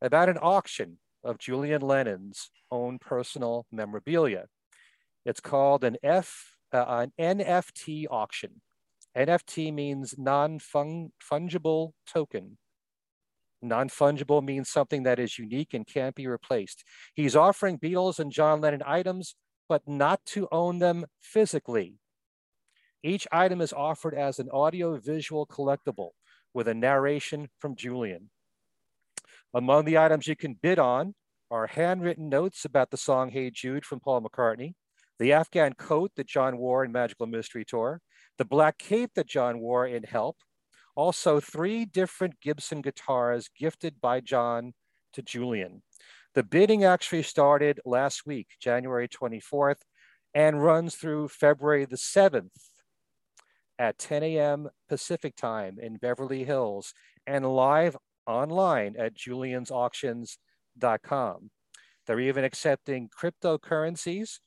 [0.03, 4.47] about an auction of Julian Lennon's own personal memorabilia.
[5.25, 8.61] It's called an F, uh, an NFT auction.
[9.17, 12.59] NFT means non-fungible token.
[13.63, 16.85] Non-fungible means something that is unique and can't be replaced.
[17.15, 19.37] He's offering Beatles and John Lennon items,
[19.69, 21.99] but not to own them physically.
[23.03, 26.11] Each item is offered as an audio-visual collectible
[26.55, 28.31] with a narration from Julian.
[29.53, 31.15] Among the items you can bid on
[31.51, 34.75] are handwritten notes about the song Hey Jude from Paul McCartney,
[35.19, 38.01] the Afghan coat that John wore in Magical Mystery Tour,
[38.39, 40.39] the black cape that John wore in Help,
[40.97, 44.73] also three different Gibson guitars gifted by John
[45.13, 45.83] to Julian.
[46.35, 49.83] The bidding actually started last week, January 24th,
[50.35, 52.51] and runs through February the 7th
[53.79, 54.71] at 10 a.m.
[54.89, 56.95] Pacific time in Beverly Hills
[57.27, 61.51] and live online at juliansauctions.com.
[62.07, 64.41] They're even accepting cryptocurrencies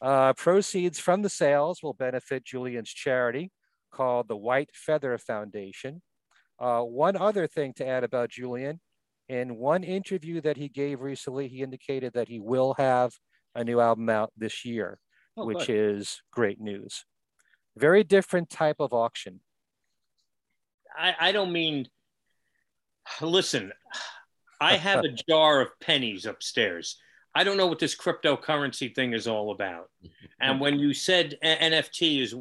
[0.00, 3.52] uh, proceeds from the sales will benefit Julian's charity
[3.90, 6.02] called the White Feather Foundation.
[6.58, 8.80] Uh, one other thing to add about Julian,
[9.30, 13.12] in one interview that he gave recently, he indicated that he will have
[13.54, 14.98] a new album out this year,
[15.36, 15.98] oh, which good.
[15.98, 17.04] is great news.
[17.76, 19.38] Very different type of auction.
[20.98, 21.86] I, I don't mean,
[23.20, 23.70] listen,
[24.60, 26.98] I have a jar of pennies upstairs.
[27.32, 29.90] I don't know what this cryptocurrency thing is all about.
[30.40, 32.34] And when you said NFT is,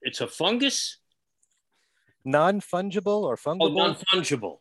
[0.00, 0.96] it's a fungus?
[2.24, 3.58] Non fungible or fungible?
[3.60, 4.58] Oh, non fungible.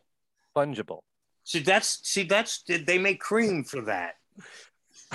[0.56, 1.04] Fungible.
[1.44, 4.16] See, that's, see, that's, they make cream for that.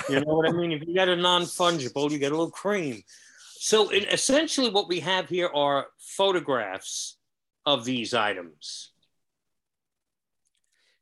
[0.09, 0.73] You know what I mean?
[0.73, 3.03] If you got a non fungible, you get a little cream.
[3.59, 7.17] So it, essentially, what we have here are photographs
[7.65, 8.93] of these items.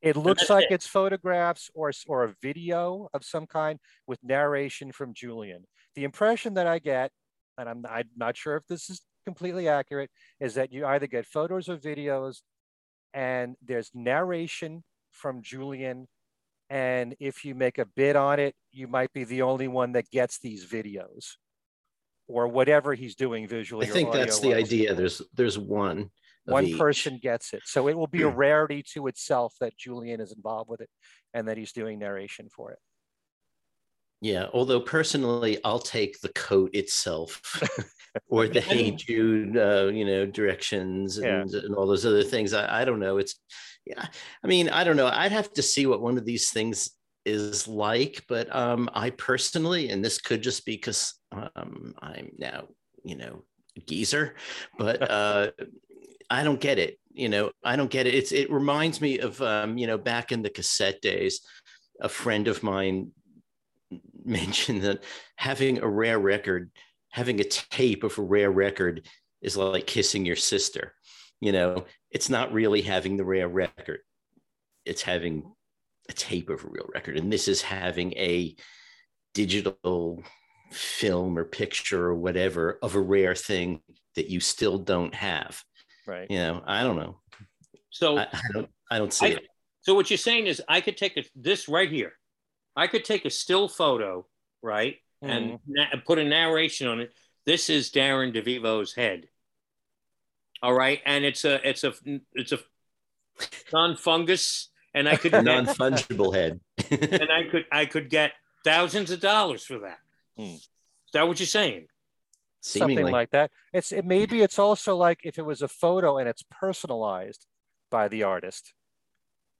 [0.00, 5.14] It looks like it's photographs or, or a video of some kind with narration from
[5.14, 5.64] Julian.
[5.94, 7.10] The impression that I get,
[7.56, 10.10] and I'm, I'm not sure if this is completely accurate,
[10.40, 12.42] is that you either get photos or videos
[13.14, 14.84] and there's narration
[15.14, 16.06] from Julian.
[16.70, 20.10] And if you make a bid on it, you might be the only one that
[20.10, 21.32] gets these videos
[22.26, 23.86] or whatever he's doing visually.
[23.86, 24.94] I think that's the idea.
[24.94, 26.10] There's there's one
[26.46, 27.62] one person gets it.
[27.64, 28.36] So it will be a hmm.
[28.36, 30.90] rarity to itself that Julian is involved with it
[31.32, 32.78] and that he's doing narration for it.
[34.24, 37.42] Yeah, although personally, I'll take the coat itself
[38.30, 41.60] or the Hey Jude, uh, you know, directions and, yeah.
[41.60, 42.54] and all those other things.
[42.54, 43.18] I, I don't know.
[43.18, 43.38] It's,
[43.84, 44.06] yeah,
[44.42, 45.08] I mean, I don't know.
[45.08, 46.92] I'd have to see what one of these things
[47.26, 52.68] is like, but um, I personally, and this could just be because um, I'm now,
[53.04, 53.42] you know,
[53.86, 54.36] geezer,
[54.78, 55.50] but uh,
[56.30, 56.98] I don't get it.
[57.12, 58.14] You know, I don't get it.
[58.14, 61.42] It's it reminds me of um, you know, back in the cassette days,
[62.00, 63.10] a friend of mine
[64.28, 65.04] mentioned that
[65.36, 66.70] having a rare record,
[67.10, 69.08] having a tape of a rare record
[69.42, 70.94] is like kissing your sister.
[71.40, 74.00] You know, it's not really having the rare record.
[74.84, 75.52] It's having
[76.08, 77.16] a tape of a real record.
[77.16, 78.54] And this is having a
[79.34, 80.22] digital
[80.70, 83.80] film or picture or whatever of a rare thing
[84.16, 85.62] that you still don't have.
[86.06, 86.30] Right.
[86.30, 87.20] You know, I don't know.
[87.90, 89.46] So I, I don't I don't see I, it.
[89.82, 92.12] So what you're saying is I could take a, this right here.
[92.76, 94.26] I could take a still photo,
[94.62, 95.30] right, mm.
[95.30, 97.12] and na- put a narration on it.
[97.46, 99.28] This is Darren DeVivo's head.
[100.62, 101.94] All right, and it's a it's a
[102.32, 102.58] it's a
[103.72, 106.60] non-fungus, and I could non-fungible head,
[106.90, 108.32] and I could I could get
[108.64, 109.98] thousands of dollars for that.
[110.38, 110.54] Mm.
[110.56, 110.68] Is
[111.12, 111.86] that what you're saying?
[112.60, 113.02] Seemingly.
[113.02, 113.50] Something like that.
[113.72, 117.46] It's it maybe it's also like if it was a photo and it's personalized
[117.90, 118.72] by the artist,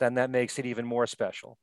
[0.01, 1.59] then that makes it even more special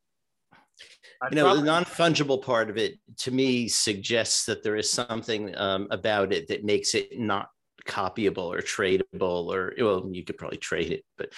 [1.29, 5.87] you know the non-fungible part of it to me suggests that there is something um,
[5.91, 7.49] about it that makes it not
[7.87, 11.31] copyable or tradable or well you could probably trade it but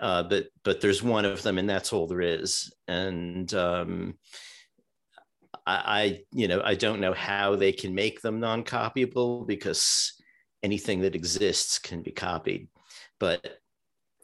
[0.00, 2.72] uh, but but there's one of them and that's all there is.
[2.86, 4.18] And um,
[5.66, 10.14] I, I you know i don't know how they can make them non-copyable because
[10.62, 12.68] anything that exists can be copied.
[13.20, 13.58] But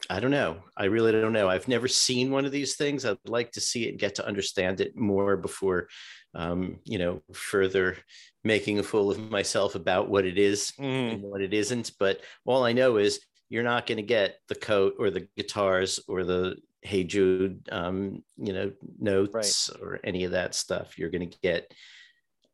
[0.09, 0.57] I don't know.
[0.77, 1.49] I really don't know.
[1.49, 3.05] I've never seen one of these things.
[3.05, 5.87] I'd like to see it and get to understand it more before,
[6.35, 7.97] um, you know, further
[8.43, 11.13] making a fool of myself about what it is mm.
[11.13, 11.91] and what it isn't.
[11.99, 13.19] But all I know is
[13.49, 18.23] you're not going to get the coat or the guitars or the Hey Jude, um,
[18.37, 19.81] you know, notes right.
[19.81, 20.99] or any of that stuff.
[20.99, 21.73] You're going to get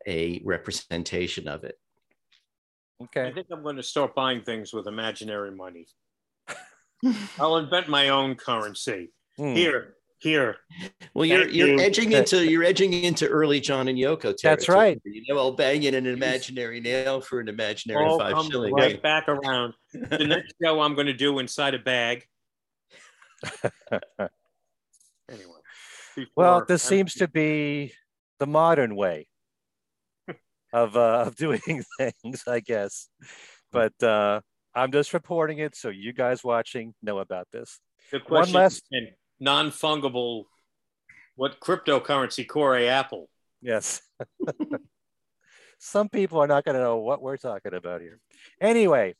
[0.08, 1.76] a representation of it.
[3.04, 3.28] Okay.
[3.28, 5.88] I think I'm going to start buying things with imaginary money.
[7.40, 9.12] I'll invent my own currency.
[9.38, 9.56] Hmm.
[9.56, 10.58] Here, here.
[11.14, 11.80] Well, you're Thank you're you.
[11.80, 14.38] edging into you're edging into early John and Yoko territory.
[14.44, 15.02] That's right.
[15.04, 18.74] You know, I'll bang in an imaginary nail for an imaginary All five shilling.
[18.74, 19.74] Right back around.
[19.94, 22.26] the next show I'm going to do inside a bag.
[25.30, 25.54] anyway.
[26.36, 27.94] Well, this seems to be
[28.40, 29.28] the modern way
[30.74, 31.62] of uh, of doing
[31.98, 33.08] things, I guess.
[33.72, 34.42] But uh,
[34.74, 37.80] I'm just reporting it so you guys watching know about this.
[38.12, 38.84] The question One last
[39.40, 40.46] non-fungible
[41.36, 43.30] what cryptocurrency core apple?
[43.62, 44.02] Yes.
[45.80, 48.20] Some people are not going to know what we're talking about here.
[48.60, 49.16] Anyway,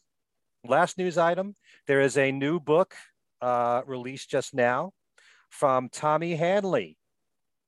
[0.64, 1.56] last news item.
[1.88, 2.94] There is a new book
[3.42, 4.92] uh, released just now
[5.50, 6.98] from Tommy Hanley,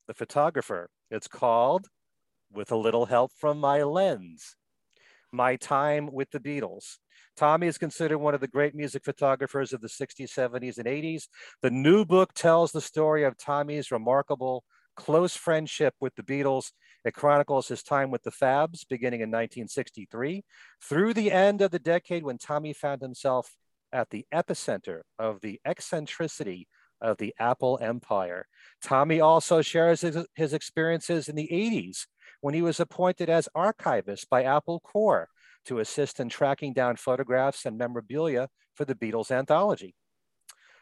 [0.07, 0.89] the photographer.
[1.09, 1.87] It's called
[2.51, 4.55] With a Little Help from My Lens
[5.31, 6.97] My Time with the Beatles.
[7.35, 11.23] Tommy is considered one of the great music photographers of the 60s, 70s, and 80s.
[11.61, 14.63] The new book tells the story of Tommy's remarkable
[14.95, 16.71] close friendship with the Beatles.
[17.03, 20.43] It chronicles his time with the Fabs beginning in 1963
[20.81, 23.55] through the end of the decade when Tommy found himself
[23.91, 26.67] at the epicenter of the eccentricity
[27.01, 28.47] of the Apple empire.
[28.81, 32.05] Tommy also shares his, his experiences in the 80s
[32.41, 35.29] when he was appointed as archivist by Apple Corps
[35.65, 39.95] to assist in tracking down photographs and memorabilia for the Beatles anthology.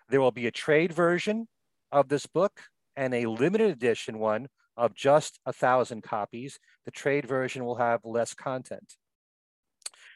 [0.09, 1.47] There will be a trade version
[1.91, 2.61] of this book
[2.95, 6.59] and a limited edition one of just a thousand copies.
[6.86, 8.95] The trade version will have less content.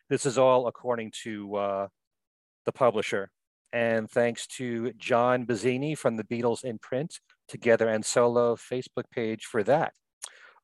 [0.09, 1.88] This is all according to uh,
[2.66, 3.32] the publisher.
[3.74, 9.45] And thanks to John Bazzini from the Beatles in Print, Together and Solo Facebook page
[9.45, 9.93] for that.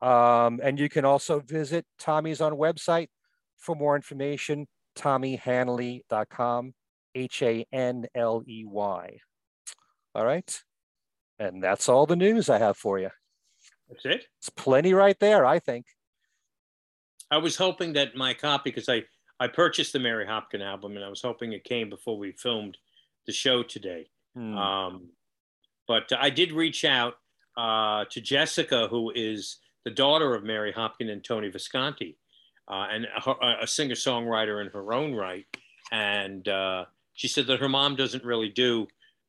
[0.01, 3.07] Um, and you can also visit Tommy's on website,
[3.61, 6.73] for more information, tommyhanley.com,
[7.15, 9.17] H A N L E Y.
[10.13, 10.61] All right.
[11.39, 13.09] And that's all the news I have for you.
[13.89, 14.25] That's it.
[14.39, 15.85] It's plenty right there, I think.
[17.29, 19.03] I was hoping that my copy, because I,
[19.39, 22.77] I purchased the Mary Hopkin album and I was hoping it came before we filmed
[23.25, 24.09] the show today.
[24.35, 24.57] Hmm.
[24.57, 25.09] Um,
[25.87, 27.15] but I did reach out
[27.57, 32.17] uh, to Jessica, who is the daughter of Mary Hopkin and Tony Visconti
[32.67, 35.45] uh, and a, a singer songwriter in her own right.
[35.91, 38.87] And uh, she said that her mom doesn't really do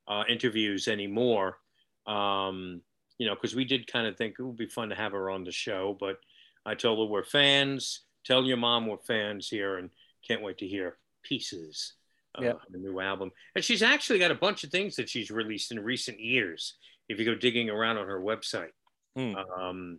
[0.08, 1.58] uh, interviews anymore.
[2.06, 2.82] Um,
[3.18, 5.30] you know, because we did kind of think it would be fun to have her
[5.30, 6.18] on the show, but
[6.66, 8.00] I told her we're fans.
[8.24, 9.90] Tell your mom we're fans here and
[10.26, 11.94] can't wait to hear pieces
[12.38, 12.50] uh, Yeah.
[12.50, 13.30] of the new album.
[13.54, 16.74] And she's actually got a bunch of things that she's released in recent years.
[17.08, 18.70] If you go digging around on her website,
[19.16, 19.34] Hmm.
[19.36, 19.98] um,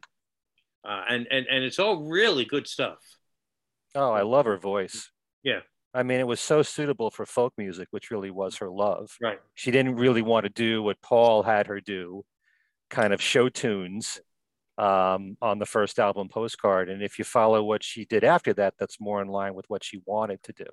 [0.84, 2.98] uh, and and and it's all really good stuff.
[3.96, 5.12] Oh, I love her voice.
[5.44, 5.60] Yeah.
[5.94, 9.16] I mean, it was so suitable for folk music, which really was her love.
[9.22, 9.40] Right.
[9.54, 12.24] She didn't really want to do what Paul had her do,
[12.90, 14.20] kind of show tunes
[14.80, 16.90] um, on the first album, Postcard.
[16.90, 19.84] And if you follow what she did after that, that's more in line with what
[19.84, 20.66] she wanted to do.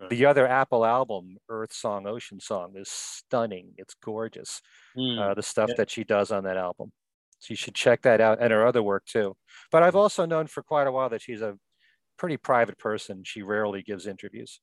[0.00, 0.08] Right.
[0.08, 3.74] The other Apple album, Earth Song, Ocean Song, is stunning.
[3.76, 4.62] It's gorgeous.
[4.96, 5.18] Hmm.
[5.18, 5.74] uh, the stuff Yeah.
[5.78, 6.92] that she does on that album.
[7.38, 9.36] So you should check that out and her other work too.
[9.70, 11.58] But I've also known for quite a while that she's a
[12.22, 13.24] pretty private person.
[13.24, 14.60] She rarely gives interviews.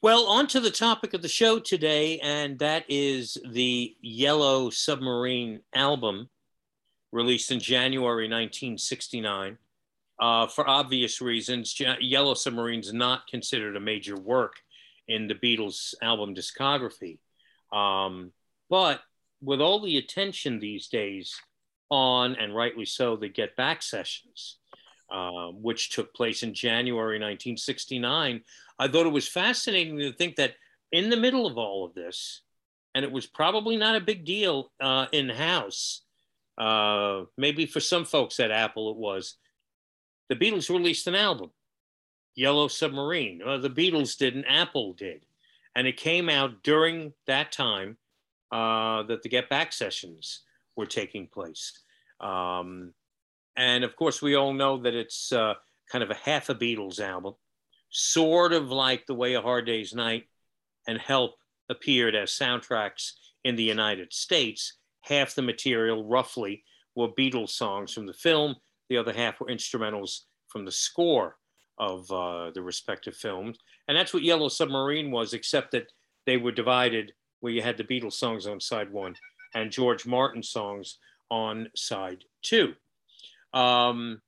[0.00, 5.58] Well, on to the topic of the show today, and that is the Yellow Submarine
[5.74, 6.28] album
[7.10, 9.58] released in January 1969.
[10.20, 14.54] Uh, for obvious reasons, Yellow Submarine's not considered a major work
[15.08, 17.18] in the Beatles' album discography.
[17.72, 18.30] Um,
[18.70, 19.00] but
[19.42, 21.34] with all the attention these days
[21.90, 24.58] on, and rightly so, the Get Back sessions,
[25.10, 28.42] uh, which took place in January 1969,
[28.78, 30.54] I thought it was fascinating to think that
[30.92, 32.42] in the middle of all of this,
[32.94, 36.02] and it was probably not a big deal uh, in house,
[36.58, 39.36] uh, maybe for some folks at Apple it was,
[40.28, 41.50] the Beatles released an album,
[42.34, 43.38] Yellow Submarine.
[43.38, 45.26] The Beatles didn't, Apple did.
[45.76, 47.96] And it came out during that time
[48.52, 50.42] uh, that the Get Back sessions
[50.76, 51.72] were taking place.
[52.20, 52.94] Um,
[53.56, 55.54] and of course, we all know that it's uh,
[55.90, 57.34] kind of a half a Beatles album
[57.94, 60.24] sort of like The Way a Hard Day's Night
[60.88, 61.36] and Help
[61.70, 63.12] appeared as soundtracks
[63.44, 64.78] in the United States.
[65.02, 66.64] Half the material, roughly,
[66.96, 68.56] were Beatles songs from the film,
[68.88, 71.36] the other half were instrumentals from the score
[71.78, 73.58] of uh, the respective films.
[73.88, 75.92] And that's what Yellow Submarine was, except that
[76.26, 79.14] they were divided where you had the Beatles songs on side one
[79.54, 80.98] and George Martin songs
[81.30, 82.74] on side two.
[83.54, 84.20] Um,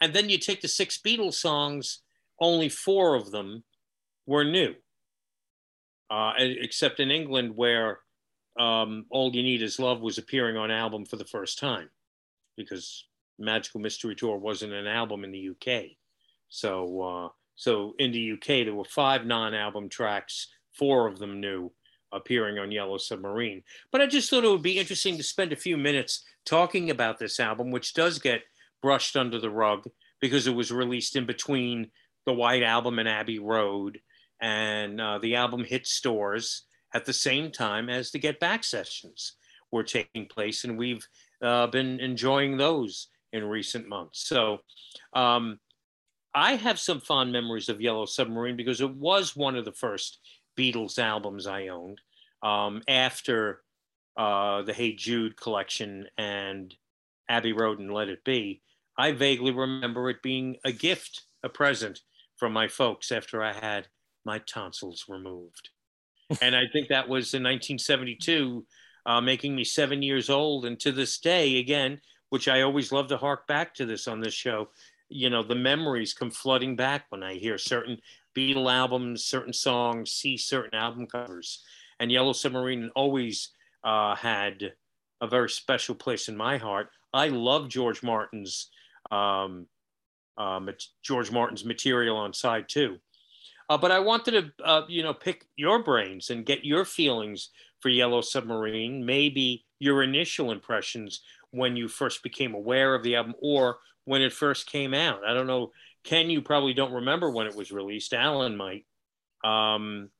[0.00, 2.00] and then you take the six Beatles songs
[2.40, 3.62] only four of them
[4.26, 4.74] were new,
[6.10, 8.00] uh, except in England, where
[8.58, 11.90] um, All You Need Is Love was appearing on album for the first time
[12.56, 13.06] because
[13.38, 15.96] Magical Mystery Tour wasn't an album in the UK.
[16.48, 21.40] So, uh, so in the UK, there were five non album tracks, four of them
[21.40, 21.70] new,
[22.12, 23.62] appearing on Yellow Submarine.
[23.90, 27.18] But I just thought it would be interesting to spend a few minutes talking about
[27.18, 28.42] this album, which does get
[28.82, 29.86] brushed under the rug
[30.20, 31.90] because it was released in between
[32.26, 34.00] the White Album and Abbey Road,
[34.40, 36.64] and uh, the album hit stores
[36.94, 39.34] at the same time as the Get Back sessions
[39.70, 41.06] were taking place, and we've
[41.42, 44.26] uh, been enjoying those in recent months.
[44.28, 44.58] So,
[45.14, 45.58] um,
[46.34, 50.18] I have some fond memories of Yellow Submarine because it was one of the first
[50.56, 52.00] Beatles albums I owned
[52.42, 53.62] um, after
[54.16, 56.74] uh, the Hey Jude collection and
[57.28, 58.62] Abbey Road and Let It Be.
[58.98, 62.00] I vaguely remember it being a gift, a present
[62.36, 63.88] from my folks after I had
[64.24, 65.70] my tonsils removed.
[66.42, 68.64] and I think that was in 1972,
[69.06, 70.64] uh, making me seven years old.
[70.64, 74.20] And to this day, again, which I always love to hark back to this on
[74.20, 74.68] this show,
[75.08, 77.98] you know, the memories come flooding back when I hear certain
[78.34, 81.62] Beatle albums, certain songs, see certain album covers.
[82.00, 83.50] And Yellow Submarine always
[83.84, 84.72] uh, had
[85.20, 86.88] a very special place in my heart.
[87.12, 88.70] I love George Martin's
[89.12, 89.66] um,
[90.38, 90.60] uh,
[91.02, 92.96] George Martin's material on side two.
[93.68, 97.50] Uh, but I wanted to, uh, you know, pick your brains and get your feelings
[97.80, 103.34] for Yellow Submarine, maybe your initial impressions when you first became aware of the album
[103.40, 105.24] or when it first came out.
[105.26, 105.70] I don't know.
[106.04, 108.12] Ken, you probably don't remember when it was released.
[108.12, 108.84] Alan might.
[109.44, 110.10] Um,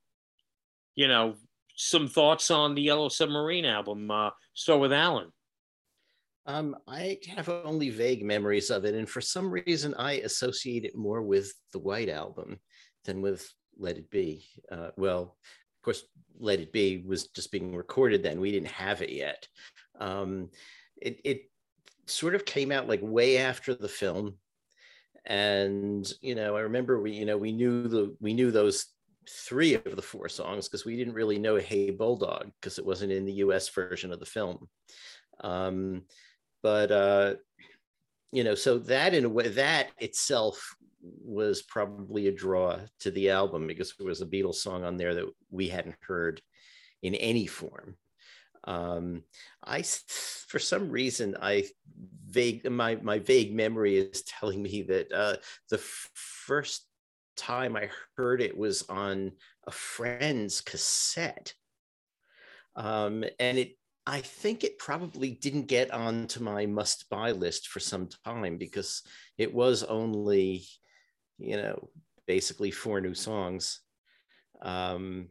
[0.94, 1.34] you know,
[1.74, 4.10] some thoughts on the Yellow Submarine album.
[4.10, 5.32] Uh, start with Alan.
[6.46, 10.96] Um, I have only vague memories of it, and for some reason, I associate it
[10.96, 12.58] more with the White Album
[13.04, 14.44] than with Let It Be.
[14.70, 16.04] Uh, well, of course,
[16.38, 19.46] Let It Be was just being recorded then; we didn't have it yet.
[20.00, 20.50] Um,
[21.00, 21.42] it, it
[22.06, 24.34] sort of came out like way after the film,
[25.24, 28.86] and you know, I remember we, you know, we knew the we knew those
[29.30, 33.12] three of the four songs because we didn't really know Hey Bulldog because it wasn't
[33.12, 33.68] in the U.S.
[33.68, 34.68] version of the film.
[35.42, 36.02] Um,
[36.62, 37.34] but uh,
[38.32, 43.30] you know, so that in a way, that itself was probably a draw to the
[43.30, 46.40] album because there was a Beatles song on there that we hadn't heard
[47.02, 47.96] in any form.
[48.64, 49.24] Um,
[49.64, 51.64] I, for some reason, I
[52.26, 55.36] vague my my vague memory is telling me that uh,
[55.68, 56.86] the first
[57.36, 59.32] time I heard it was on
[59.66, 61.54] a friend's cassette,
[62.76, 63.76] um, and it
[64.06, 69.02] I think it probably didn't get onto my must buy list for some time because
[69.38, 70.64] it was only,
[71.38, 71.88] you know,
[72.26, 73.80] basically four new songs.
[74.60, 75.28] Um,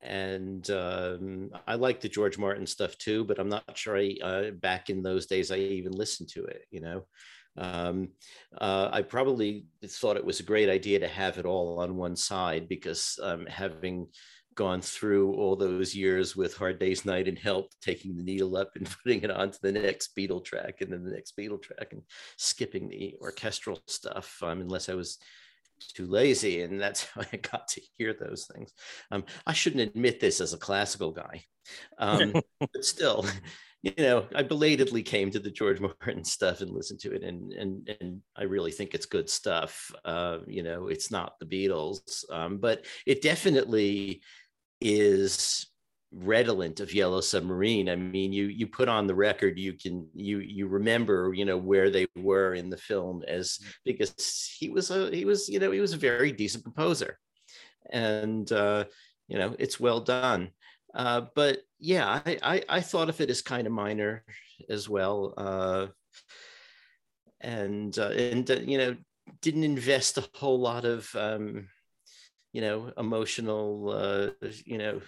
[0.00, 4.50] and um, I like the George Martin stuff too, but I'm not sure I, uh,
[4.52, 7.06] back in those days, I even listened to it, you know.
[7.56, 8.08] Um,
[8.60, 12.16] uh, I probably thought it was a great idea to have it all on one
[12.16, 14.08] side because um, having
[14.54, 18.72] gone through all those years with Hard Day's Night and Help, taking the needle up
[18.76, 22.02] and putting it onto the next Beatle track and then the next Beatle track and
[22.36, 25.18] skipping the orchestral stuff, um, unless I was
[25.94, 26.62] too lazy.
[26.62, 28.72] And that's how I got to hear those things.
[29.10, 31.44] Um, I shouldn't admit this as a classical guy,
[31.98, 33.26] um, but still.
[33.82, 37.52] You know, I belatedly came to the George Martin stuff and listened to it, and
[37.52, 39.92] and and I really think it's good stuff.
[40.06, 44.22] Uh, you know, it's not the Beatles, um, but it definitely
[44.84, 45.66] is
[46.12, 47.88] redolent of yellow submarine.
[47.88, 51.56] I mean you you put on the record you can you you remember you know
[51.56, 55.72] where they were in the film as because he was a he was you know
[55.72, 57.18] he was a very decent composer.
[57.90, 58.84] And uh
[59.26, 60.50] you know it's well done.
[60.94, 64.24] Uh but yeah i i, I thought of it as kind of minor
[64.68, 65.34] as well.
[65.36, 65.86] Uh
[67.40, 68.96] and uh, and uh, you know
[69.40, 71.68] didn't invest a whole lot of um
[72.54, 75.00] you know, emotional, uh, you know,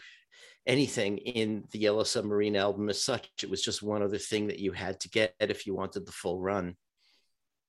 [0.67, 3.29] anything in the Yellow Submarine album as such.
[3.45, 6.13] It was just one other thing that you had to get if you wanted the
[6.13, 6.75] full run.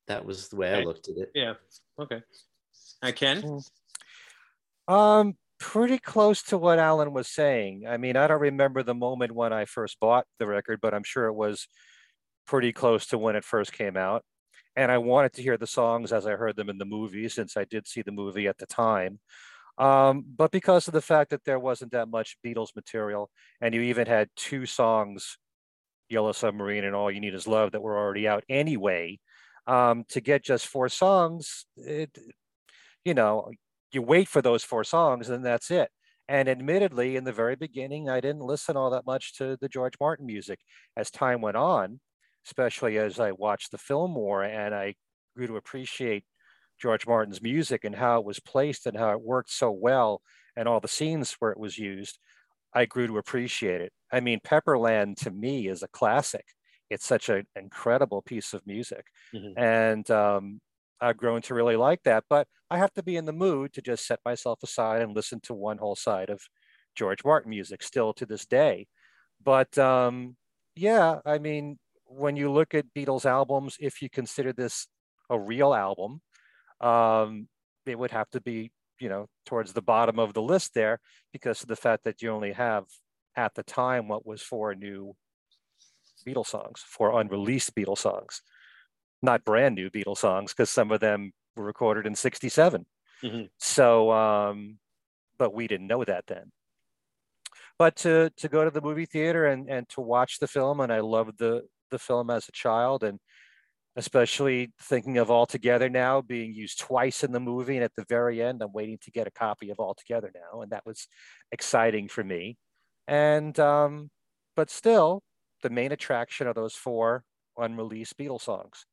[0.07, 0.81] That was the way okay.
[0.81, 1.31] I looked at it.
[1.35, 1.53] Yeah.
[1.99, 2.23] Okay.
[3.03, 3.61] I can.
[4.87, 4.93] Hmm.
[4.93, 7.83] Um, pretty close to what Alan was saying.
[7.87, 11.03] I mean, I don't remember the moment when I first bought the record, but I'm
[11.03, 11.67] sure it was
[12.47, 14.23] pretty close to when it first came out.
[14.75, 17.57] And I wanted to hear the songs as I heard them in the movie, since
[17.57, 19.19] I did see the movie at the time.
[19.77, 23.29] Um, but because of the fact that there wasn't that much Beatles material,
[23.61, 25.37] and you even had two songs,
[26.09, 29.19] Yellow Submarine and All You Need Is Love, that were already out anyway,
[29.67, 32.17] um, to get just four songs, it,
[33.03, 33.51] you know,
[33.91, 35.89] you wait for those four songs and that's it.
[36.29, 39.93] And admittedly, in the very beginning, I didn't listen all that much to the George
[39.99, 40.59] Martin music.
[40.97, 41.99] As time went on,
[42.45, 44.95] especially as I watched the film more and I
[45.35, 46.25] grew to appreciate
[46.79, 50.21] George Martin's music and how it was placed and how it worked so well
[50.55, 52.19] and all the scenes where it was used,
[52.73, 53.93] I grew to appreciate it.
[54.11, 56.45] I mean, Pepperland to me is a classic.
[56.89, 59.05] It's such an incredible piece of music.
[59.33, 59.59] Mm-hmm.
[59.59, 60.61] And um,
[61.01, 62.23] I've grown to really like that.
[62.29, 65.39] But I have to be in the mood to just set myself aside and listen
[65.43, 66.41] to one whole side of
[66.95, 68.87] George Martin music still to this day.
[69.43, 70.35] But um,
[70.75, 74.87] yeah, I mean, when you look at Beatles albums, if you consider this
[75.29, 76.21] a real album,
[76.81, 77.47] um,
[77.85, 80.99] it would have to be, you know, towards the bottom of the list there
[81.31, 82.85] because of the fact that you only have
[83.35, 85.15] at the time what was four new
[86.27, 88.41] Beatles songs, four unreleased Beatles songs,
[89.21, 92.85] not brand new Beatles songs because some of them were recorded in 67.
[93.23, 93.43] Mm-hmm.
[93.57, 94.77] So, um,
[95.37, 96.51] but we didn't know that then.
[97.79, 100.91] But to, to go to the movie theater and, and to watch the film, and
[100.91, 101.61] I loved the,
[101.91, 103.19] the film as a child, and
[103.97, 107.75] especially thinking of All Together now being used twice in the movie.
[107.75, 110.61] And at the very end, I'm waiting to get a copy of All Together now.
[110.61, 111.07] And that was
[111.51, 112.57] exciting for me.
[113.07, 114.11] And, um,
[114.55, 115.23] but still,
[115.63, 117.23] the main attraction are those four
[117.57, 118.85] unreleased Beatles songs.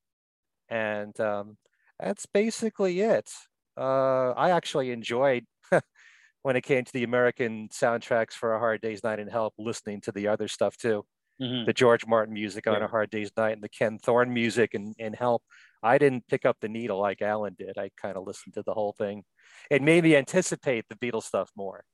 [0.71, 1.59] And um,
[2.01, 3.31] that's basically it.
[3.77, 5.45] Uh, I actually enjoyed
[6.43, 10.01] when it came to the American soundtracks for A Hard Day's Night and Help, listening
[10.03, 11.05] to the other stuff too
[11.41, 11.67] mm-hmm.
[11.67, 12.85] the George Martin music on yeah.
[12.85, 15.43] A Hard Day's Night and the Ken Thorne music and, and Help.
[15.83, 17.77] I didn't pick up the needle like Alan did.
[17.77, 19.25] I kind of listened to the whole thing.
[19.71, 21.85] It made me anticipate the Beatles stuff more.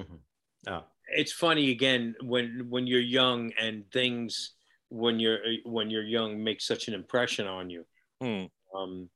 [0.00, 0.72] Mm-hmm.
[0.72, 0.84] Oh.
[1.08, 4.54] It's funny again when when you're young and things
[4.88, 7.84] when you're when you're young make such an impression on you.
[8.22, 8.50] Mm.
[8.76, 9.08] Um,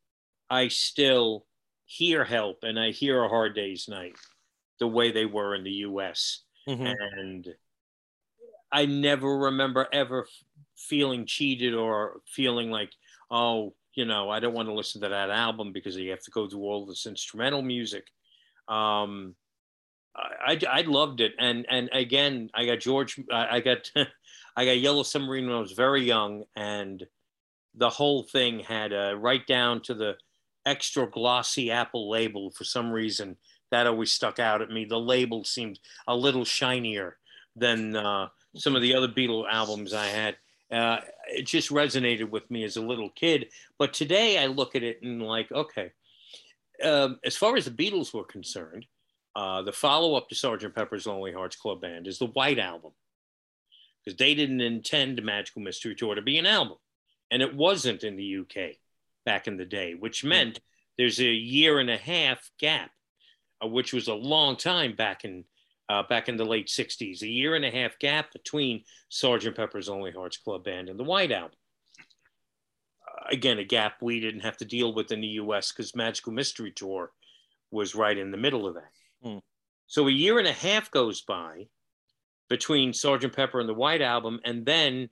[0.49, 1.47] I still
[1.85, 4.15] hear Help and I hear A Hard Day's Night
[4.79, 6.43] the way they were in the U.S.
[6.69, 6.87] Mm-hmm.
[6.87, 7.49] and
[8.73, 10.27] I never remember ever
[10.77, 12.91] feeling cheated or feeling like,
[13.31, 16.31] oh, you know, I don't want to listen to that album because you have to
[16.31, 18.05] go through all this instrumental music.
[18.69, 19.35] Um,
[20.15, 23.91] I, I, I loved it, and and again, I got George, I, I got
[24.57, 27.07] I got Yellow Submarine when I was very young, and
[27.75, 30.17] the whole thing had a right down to the
[30.67, 32.51] extra glossy Apple label.
[32.51, 33.37] For some reason,
[33.71, 34.85] that always stuck out at me.
[34.85, 37.17] The label seemed a little shinier
[37.57, 40.37] than uh, some of the other Beatle albums I had.
[40.71, 40.99] Uh,
[41.29, 43.49] it just resonated with me as a little kid.
[43.79, 45.93] But today I look at it and like, okay,
[46.83, 48.87] um, as far as the Beatles were concerned,
[49.37, 50.75] uh, the follow up to Sgt.
[50.75, 52.93] Pepper's Lonely Hearts Club Band is the White Album
[54.05, 56.79] because they didn't intend Magical Mystery Tour to be an album.
[57.31, 58.77] And it wasn't in the UK
[59.25, 60.61] back in the day, which meant
[60.99, 62.91] there's a year and a half gap,
[63.63, 65.45] uh, which was a long time back in
[65.91, 69.57] uh, back in the late 60s, a year and a half gap between Sgt.
[69.57, 71.59] Pepper's Lonely Hearts Club Band and the White Album.
[71.99, 76.33] Uh, again, a gap we didn't have to deal with in the US because Magical
[76.33, 77.11] Mystery Tour
[77.73, 78.93] was right in the middle of that.
[79.21, 79.39] Hmm.
[79.89, 81.67] So a year and a half goes by
[82.49, 83.35] between Sgt.
[83.35, 85.09] Pepper and the White Album, and then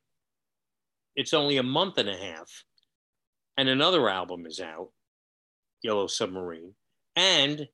[1.16, 2.62] it's only a month and a half,
[3.56, 4.90] and another album is out,
[5.82, 6.74] Yellow Submarine,
[7.16, 7.68] and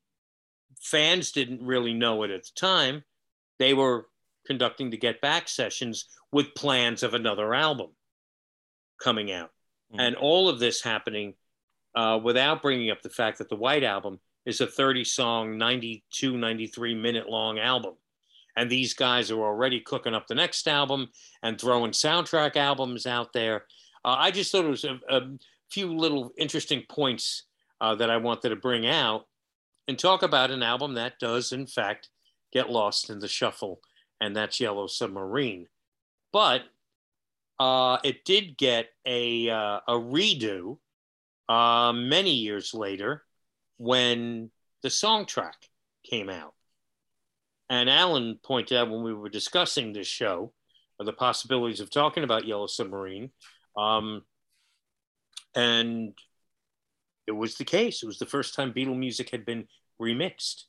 [0.81, 3.03] fans didn't really know it at the time.
[3.59, 4.07] They were
[4.45, 7.89] conducting the Get Back sessions with plans of another album
[9.01, 9.51] coming out.
[9.91, 9.99] Mm-hmm.
[9.99, 11.35] And all of this happening
[11.95, 16.37] uh, without bringing up the fact that the White Album is a 30 song, 92,
[16.37, 17.95] 93 minute long album.
[18.57, 21.09] And these guys are already cooking up the next album
[21.43, 23.65] and throwing soundtrack albums out there.
[24.03, 25.21] Uh, I just thought it was a, a
[25.71, 27.43] few little interesting points
[27.81, 29.25] uh, that I wanted to bring out
[29.87, 32.09] and talk about an album that does, in fact,
[32.51, 33.81] get lost in the shuffle,
[34.19, 35.67] and that's Yellow Submarine.
[36.31, 36.63] But
[37.59, 40.77] uh, it did get a, uh, a redo
[41.47, 43.23] uh, many years later
[43.77, 44.49] when
[44.81, 45.69] the Songtrack
[46.03, 46.53] came out.
[47.69, 50.53] And Alan pointed out when we were discussing this show,
[50.99, 53.31] the possibilities of talking about Yellow Submarine,
[53.75, 54.21] um,
[55.55, 56.13] and
[57.27, 58.03] it was the case.
[58.03, 59.67] It was the first time Beatle music had been
[60.01, 60.63] remixed.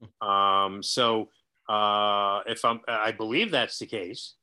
[0.20, 1.28] Um, so
[1.68, 4.34] uh, if I'm, I believe that's the case.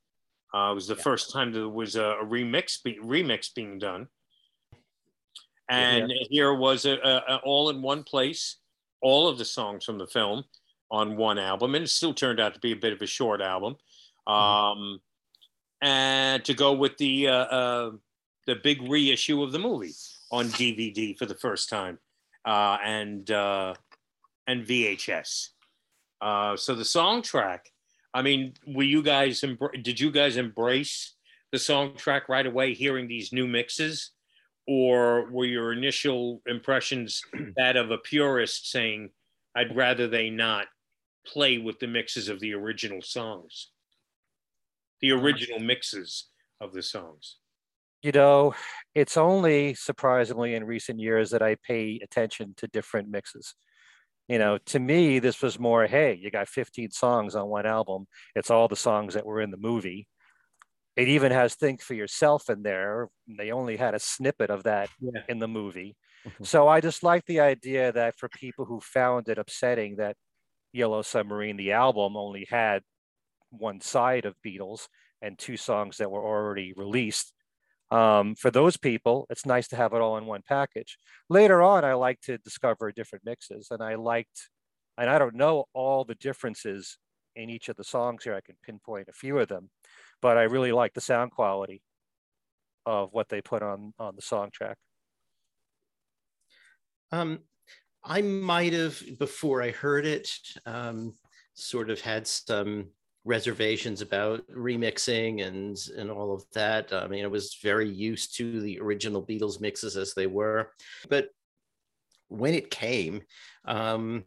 [0.53, 1.01] Uh, it was the yeah.
[1.01, 4.09] first time there was a, a remix be, remix being done,
[5.69, 6.27] and yeah.
[6.29, 8.57] here was a, a, all in one place,
[8.99, 10.43] all of the songs from the film
[10.91, 13.39] on one album, and it still turned out to be a bit of a short
[13.39, 13.77] album.
[14.27, 14.33] Mm-hmm.
[14.33, 14.99] Um,
[15.81, 17.91] and to go with the uh, uh,
[18.45, 19.93] the big reissue of the movie
[20.35, 21.97] on DVD for the first time,
[22.43, 23.73] uh, and uh,
[24.47, 25.49] and VHS.
[26.21, 27.59] Uh, so the Songtrack.
[28.13, 29.43] I mean, were you guys
[29.81, 31.15] did you guys embrace
[31.51, 34.11] the Songtrack right away, hearing these new mixes,
[34.67, 37.21] or were your initial impressions
[37.57, 39.11] that of a purist saying,
[39.55, 40.67] "I'd rather they not
[41.25, 43.71] play with the mixes of the original songs,
[45.01, 46.27] the original mixes
[46.59, 47.37] of the songs"?
[48.05, 48.53] You know,
[48.93, 53.55] it's only surprisingly in recent years that I pay attention to different mixes.
[54.27, 58.05] You know, to me, this was more, hey, you got 15 songs on one album.
[58.35, 60.07] It's all the songs that were in the movie.
[60.95, 63.09] It even has Think for Yourself in there.
[63.27, 65.21] They only had a snippet of that yeah.
[65.27, 65.95] in the movie.
[66.27, 66.43] Mm-hmm.
[66.43, 70.15] So I just like the idea that for people who found it upsetting that
[70.73, 72.83] Yellow Submarine, the album, only had
[73.49, 74.87] one side of Beatles
[75.23, 77.33] and two songs that were already released,
[77.95, 80.97] um, for those people, it's nice to have it all in one package.
[81.29, 84.49] Later on, I like to discover different mixes, and I liked,
[84.97, 86.97] and I don't know all the differences
[87.37, 88.35] in each of the songs here.
[88.35, 89.69] I can pinpoint a few of them,
[90.21, 91.81] but I really like the sound quality
[92.85, 94.75] of what they put on on the Songtrack.
[97.13, 97.39] Um,
[98.03, 100.29] I might have before I heard it,
[100.65, 101.13] um,
[101.53, 102.89] sort of had some
[103.25, 106.93] reservations about remixing and and all of that.
[106.93, 110.71] I mean, I was very used to the original Beatles mixes as they were,
[111.09, 111.29] but
[112.27, 113.21] when it came,
[113.65, 114.23] um,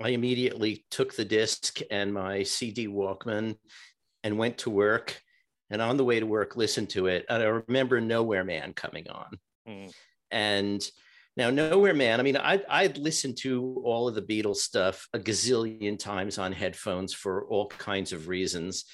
[0.00, 3.56] I immediately took the disc and my CD Walkman
[4.22, 5.20] and went to work.
[5.70, 7.24] And on the way to work, listened to it.
[7.30, 9.90] And I remember Nowhere Man coming on, mm.
[10.30, 10.86] and
[11.36, 15.18] now, Nowhere Man, I mean, I, I'd listened to all of the Beatles stuff a
[15.18, 18.84] gazillion times on headphones for all kinds of reasons.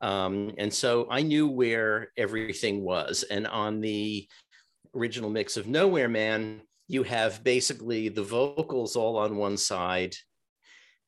[0.00, 3.24] Um, and so I knew where everything was.
[3.24, 4.28] And on the
[4.94, 10.14] original mix of Nowhere Man, you have basically the vocals all on one side,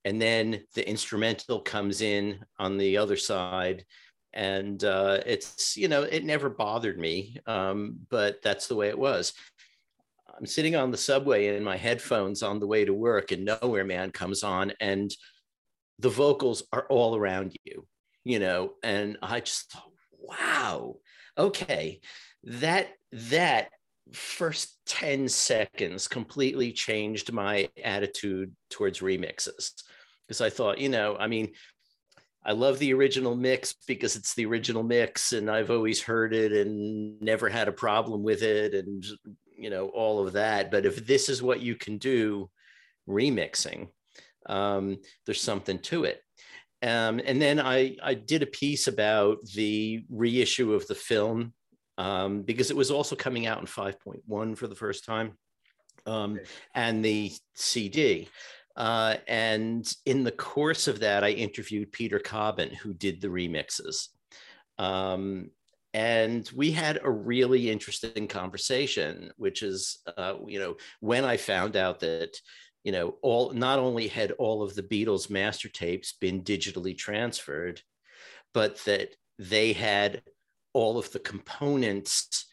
[0.05, 3.84] and then the instrumental comes in on the other side.
[4.32, 8.99] And uh, it's, you know, it never bothered me, um, but that's the way it
[8.99, 9.32] was.
[10.41, 13.84] I'm sitting on the subway in my headphones on the way to work, and Nowhere
[13.84, 15.14] Man comes on, and
[15.99, 17.86] the vocals are all around you,
[18.24, 18.72] you know.
[18.82, 20.97] And I just thought, wow,
[21.36, 22.01] okay,
[22.45, 23.68] that that
[24.12, 29.72] first 10 seconds completely changed my attitude towards remixes
[30.26, 31.53] because I thought, you know, I mean,
[32.45, 36.53] I love the original mix because it's the original mix and I've always heard it
[36.53, 39.05] and never had a problem with it and
[39.61, 42.50] you know all of that but if this is what you can do
[43.08, 43.88] remixing
[44.46, 46.22] um, there's something to it
[46.82, 51.52] um, and then I, I did a piece about the reissue of the film
[51.98, 55.32] um, because it was also coming out in 5.1 for the first time
[56.06, 56.40] um,
[56.74, 58.28] and the CD.
[58.76, 64.08] Uh, and in the course of that, I interviewed Peter Cobbin, who did the remixes.
[64.78, 65.50] Um,
[65.93, 71.76] and we had a really interesting conversation, which is, uh, you know, when I found
[71.76, 72.36] out that,
[72.84, 77.82] you know, all not only had all of the Beatles master tapes been digitally transferred,
[78.55, 80.22] but that they had
[80.72, 82.47] all of the components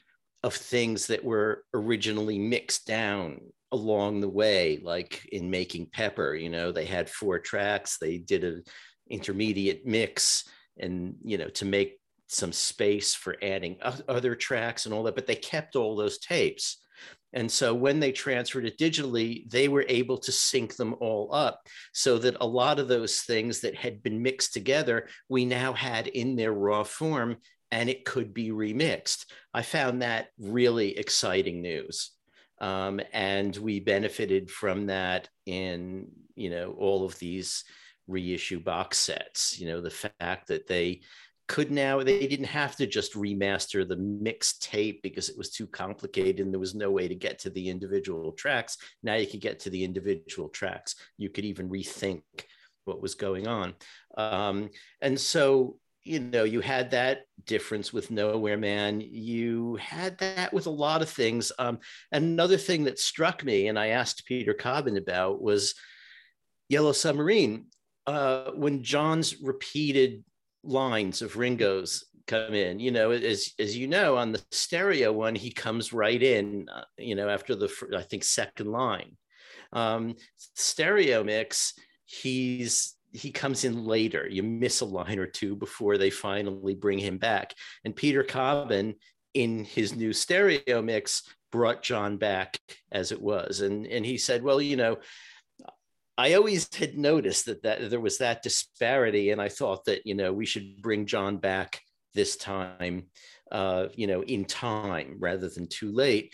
[0.44, 3.40] of things that were originally mixed down
[3.74, 8.46] along the way like in making pepper you know they had four tracks they did
[8.46, 8.64] an
[9.10, 10.48] intermediate mix
[10.80, 15.26] and you know to make some space for adding other tracks and all that but
[15.26, 16.84] they kept all those tapes.
[17.34, 21.62] And so when they transferred it digitally they were able to sync them all up
[21.94, 26.08] so that a lot of those things that had been mixed together we now had
[26.08, 27.38] in their raw form
[27.72, 29.26] and it could be remixed.
[29.54, 32.12] I found that really exciting news.
[32.60, 37.64] Um, and we benefited from that in you know all of these
[38.08, 41.02] reissue box sets you know the fact that they
[41.48, 45.68] could now they didn't have to just remaster the mixed tape because it was too
[45.68, 49.42] complicated and there was no way to get to the individual tracks now you could
[49.42, 52.22] get to the individual tracks you could even rethink
[52.86, 53.74] what was going on
[54.18, 54.70] um,
[55.02, 55.78] and so
[56.08, 59.02] you know, you had that difference with Nowhere Man.
[59.02, 61.52] You had that with a lot of things.
[61.60, 61.80] Um,
[62.14, 65.76] another thing that struck me, and I asked Peter Cobbin about, was
[66.70, 67.66] Yellow Submarine.
[68.06, 70.24] Uh, when John's repeated
[70.68, 75.34] lines of Ringo's come in, you know, as as you know, on the stereo one,
[75.34, 79.18] he comes right in, uh, you know, after the I think second line.
[79.74, 81.74] Um, stereo mix,
[82.06, 84.28] he's he comes in later.
[84.30, 87.54] You miss a line or two before they finally bring him back.
[87.84, 88.96] And Peter Cobbin,
[89.34, 92.60] in his new stereo mix, brought John back
[92.92, 93.62] as it was.
[93.62, 94.98] And, and he said, Well, you know,
[96.18, 99.30] I always had noticed that, that there was that disparity.
[99.32, 101.80] And I thought that, you know, we should bring John back
[102.14, 103.08] this time,
[103.52, 106.34] uh, you know, in time rather than too late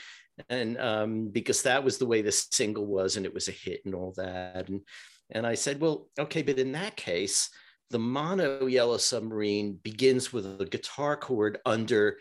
[0.50, 3.82] and um, because that was the way the single was and it was a hit
[3.86, 4.82] and all that and
[5.30, 7.50] and I said, well, okay, but in that case,
[7.90, 12.18] the mono yellow submarine begins with a guitar chord under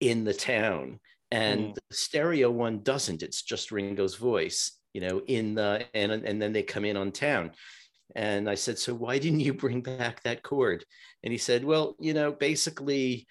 [0.00, 0.98] in the town
[1.30, 1.74] and mm.
[1.74, 6.52] the stereo one doesn't it's just ringo's voice you know in the and and then
[6.52, 7.50] they come in on town
[8.16, 10.84] and i said so why didn't you bring back that chord
[11.22, 13.26] and he said well you know basically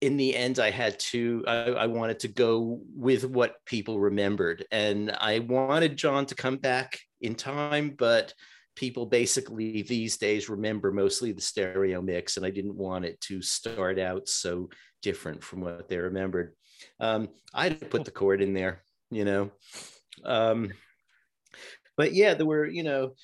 [0.00, 4.64] in the end i had to I, I wanted to go with what people remembered
[4.70, 8.34] and i wanted john to come back in time, but
[8.74, 13.40] people basically these days remember mostly the stereo mix, and I didn't want it to
[13.40, 14.68] start out so
[15.02, 16.54] different from what they remembered.
[17.00, 19.50] Um, I had to put the chord in there, you know.
[20.24, 20.72] Um,
[21.96, 23.14] but yeah, there were, you know,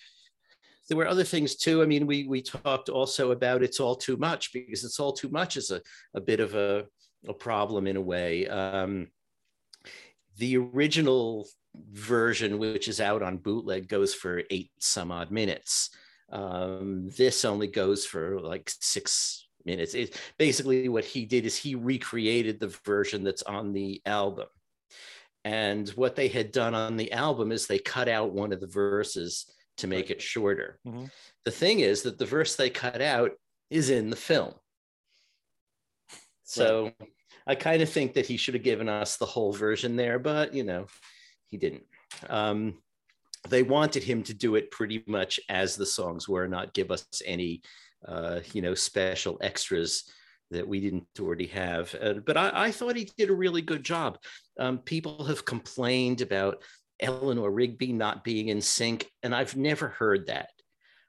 [0.88, 1.82] there were other things too.
[1.82, 5.28] I mean, we we talked also about it's all too much because it's all too
[5.28, 5.82] much is a,
[6.14, 6.86] a bit of a,
[7.26, 8.46] a problem in a way.
[8.48, 9.08] Um,
[10.38, 11.46] the original
[11.92, 15.90] version, which is out on bootleg, goes for eight some odd minutes.
[16.30, 19.94] Um, this only goes for like six minutes.
[19.94, 24.46] It, basically, what he did is he recreated the version that's on the album.
[25.48, 28.66] And what they had done on the album is they cut out one of the
[28.66, 30.78] verses to make it shorter.
[30.86, 31.06] Mm-hmm.
[31.46, 33.30] The thing is that the verse they cut out
[33.70, 34.52] is in the film.
[36.44, 37.10] So right.
[37.46, 40.52] I kind of think that he should have given us the whole version there, but
[40.52, 40.84] you know,
[41.46, 41.84] he didn't.
[42.28, 42.82] Um,
[43.48, 47.06] they wanted him to do it pretty much as the songs were, not give us
[47.24, 47.62] any,
[48.06, 50.04] uh, you know, special extras
[50.50, 51.94] that we didn't already have.
[52.00, 54.18] Uh, but I, I, thought he did a really good job.
[54.58, 56.62] Um, people have complained about
[57.00, 60.50] Eleanor Rigby not being in sync, and I've never heard that.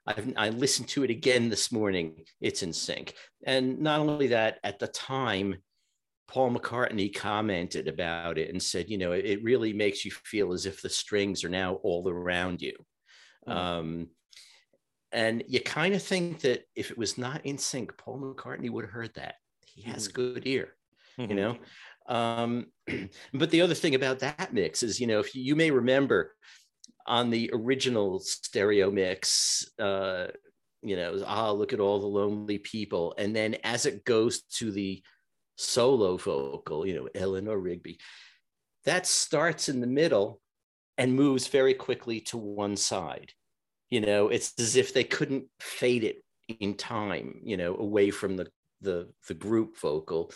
[0.06, 2.24] I've, I listened to it again this morning.
[2.40, 3.14] It's in sync.
[3.46, 5.56] And not only that, at the time,
[6.28, 10.52] Paul McCartney commented about it and said, you know, it, it really makes you feel
[10.52, 12.74] as if the strings are now all around you.
[13.48, 13.58] Mm-hmm.
[13.58, 14.08] Um,
[15.12, 18.84] and you kind of think that if it was not in sync, Paul McCartney would
[18.84, 19.36] have heard that.
[19.66, 20.14] He has mm-hmm.
[20.14, 20.74] good ear,
[21.18, 21.30] mm-hmm.
[21.30, 21.56] you know.
[22.08, 22.66] Um,
[23.34, 26.34] but the other thing about that mix is, you know, if you, you may remember
[27.06, 30.28] on the original stereo mix, uh,
[30.82, 33.14] you know, ah, look at all the lonely people.
[33.18, 35.02] And then as it goes to the
[35.56, 37.98] solo vocal, you know, Eleanor Rigby,
[38.84, 40.40] that starts in the middle
[40.96, 43.32] and moves very quickly to one side.
[43.90, 46.22] You know, it's as if they couldn't fade it
[46.60, 48.48] in time, you know, away from the
[48.80, 50.32] the the group vocal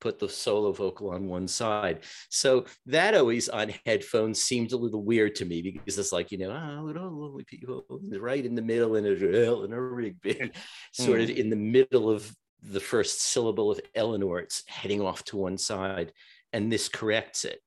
[0.00, 2.00] put the solo vocal on one side.
[2.28, 6.38] So that always on headphones seemed a little weird to me because it's like, you
[6.38, 7.84] know, oh, lonely people
[8.18, 10.52] right in the middle and a, and a Rigby,
[10.92, 11.36] sort of hmm.
[11.36, 12.30] in the middle of
[12.62, 16.12] the first syllable of Eleanor, it's heading off to one side
[16.52, 17.60] and this corrects it.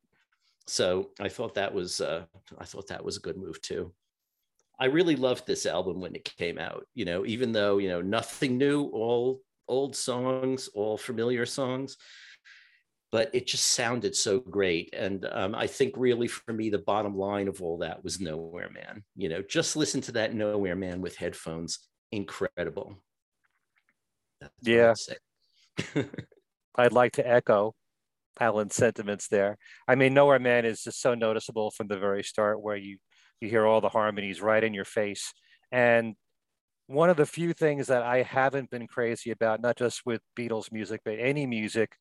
[0.68, 2.26] So I thought that was, uh,
[2.58, 3.92] I thought that was a good move too.
[4.80, 8.02] I really loved this album when it came out, you know, even though, you know,
[8.02, 11.98] nothing new, all old songs, all familiar songs,
[13.12, 14.94] but it just sounded so great.
[14.94, 18.70] And um, I think really for me, the bottom line of all that was Nowhere
[18.70, 19.04] Man.
[19.16, 21.80] You know, just listen to that Nowhere Man with headphones.
[22.12, 22.96] Incredible.
[24.40, 24.94] That's yeah.
[25.96, 26.10] I'd,
[26.76, 27.76] I'd like to echo
[28.40, 29.58] Alan's sentiments there.
[29.88, 32.98] I mean, Nowhere Man is just so noticeable from the very start where you
[33.42, 35.34] you hear all the harmonies right in your face.
[35.72, 36.16] And
[36.88, 40.72] one of the few things that I haven't been crazy about, not just with Beatles
[40.72, 41.96] music, but any music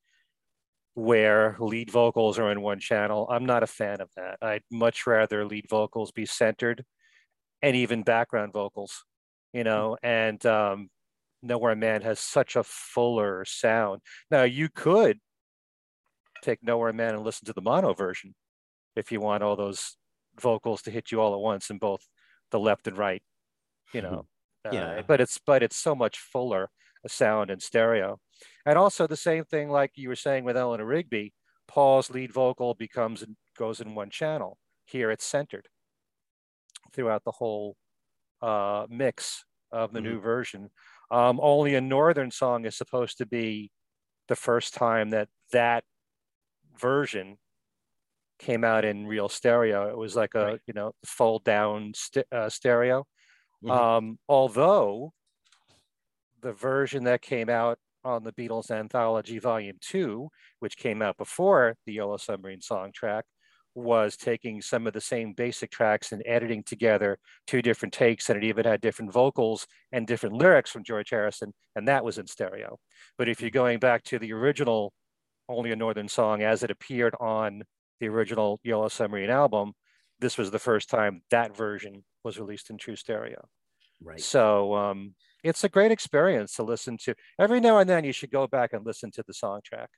[0.95, 3.29] where lead vocals are in one channel.
[3.31, 4.39] I'm not a fan of that.
[4.43, 6.85] I'd much rather lead vocals be centered
[7.63, 9.05] and even background vocals,
[9.53, 10.89] you know, and um,
[11.43, 14.01] Nowhere Man has such a fuller sound.
[14.31, 15.19] Now, you could
[16.43, 18.35] take Nowhere Man and listen to the mono version
[18.97, 19.97] if you want all those
[20.41, 22.01] vocals to hit you all at once in both
[22.51, 23.23] the left and right,
[23.93, 24.27] you know.
[24.73, 24.99] yeah.
[24.99, 26.71] Uh, but it's but it's so much fuller
[27.05, 28.19] a sound in stereo.
[28.67, 31.33] And also the same thing like you were saying with Eleanor Rigby,
[31.67, 33.25] Paul's lead vocal becomes
[33.57, 34.59] goes in one channel.
[34.85, 35.69] Here it's centered
[36.93, 37.77] throughout the whole
[38.41, 40.09] uh, mix of the mm-hmm.
[40.09, 40.71] new version.
[41.11, 43.71] Um, only a northern song is supposed to be
[44.29, 45.85] the first time that that
[46.79, 47.39] version
[48.39, 49.89] came out in real stereo.
[49.89, 50.61] It was like a right.
[50.67, 53.07] you know fold down st- uh, stereo.
[53.65, 53.71] Mm-hmm.
[53.71, 55.13] Um, although
[56.41, 60.29] the version that came out on the Beatles Anthology Volume 2,
[60.61, 63.23] which came out before the Yellow Submarine Songtrack,
[63.75, 68.43] was taking some of the same basic tracks and editing together two different takes, and
[68.43, 72.27] it even had different vocals and different lyrics from George Harrison, and that was in
[72.27, 72.79] stereo.
[73.17, 74.93] But if you're going back to the original
[75.49, 77.63] Only a Northern Song as it appeared on
[78.01, 79.73] the original Yellow Submarine album,
[80.21, 83.49] this was the first time that version was released in true stereo.
[84.03, 84.21] Right.
[84.21, 87.15] So um, it's a great experience to listen to.
[87.39, 89.89] Every now and then you should go back and listen to the Songtrack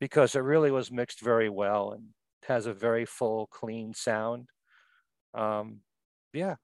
[0.00, 2.04] because it really was mixed very well and
[2.46, 4.48] has a very full, clean sound.
[5.34, 5.80] Um,
[6.32, 6.56] yeah,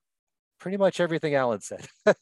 [0.58, 1.86] pretty much everything Alan said.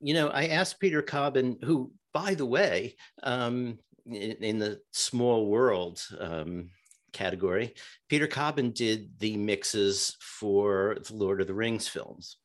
[0.00, 5.46] you know, I asked Peter Cobbin, who, by the way, um, in, in, the small
[5.46, 6.70] world um,
[7.16, 7.74] category,
[8.08, 12.36] Peter Cobbin did the mixes for the Lord of the Rings films.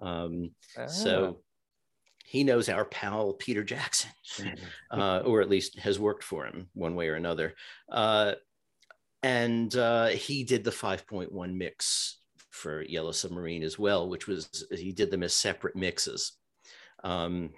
[0.00, 0.86] Um, ah.
[0.86, 1.40] So
[2.24, 4.64] he knows our pal Peter Jackson, mm-hmm.
[5.00, 7.54] uh, or at least has worked for him one way or another.
[7.90, 8.32] Uh,
[9.22, 12.18] and uh, he did the 5.1 mix
[12.50, 16.32] for Yellow Submarine as well, which was he did them as separate mixes.
[17.02, 17.50] Um,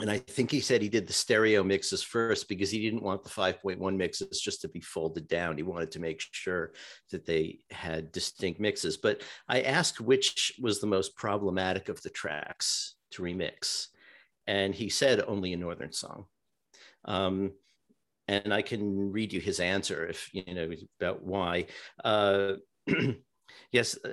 [0.00, 3.22] and I think he said he did the stereo mixes first because he didn't want
[3.22, 5.56] the 5.1 mixes just to be folded down.
[5.56, 6.72] He wanted to make sure
[7.12, 8.96] that they had distinct mixes.
[8.96, 13.88] But I asked which was the most problematic of the tracks to remix
[14.46, 16.26] and he said only a northern song
[17.06, 17.52] um,
[18.28, 20.70] and i can read you his answer if you know
[21.00, 21.66] about why
[22.04, 22.52] uh,
[23.72, 24.10] yes uh,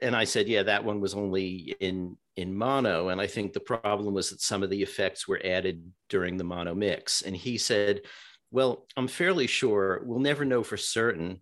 [0.00, 3.08] and i said yeah that one was only in in mono.
[3.08, 6.44] And i think the problem was that some of the effects were added during the
[6.44, 7.22] mono mix.
[7.22, 8.02] And he said
[8.50, 11.40] well i'm fairly sure we'll never know for certain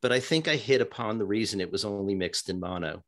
[0.00, 3.02] but i think i hit upon the reason it was only mixed in mono.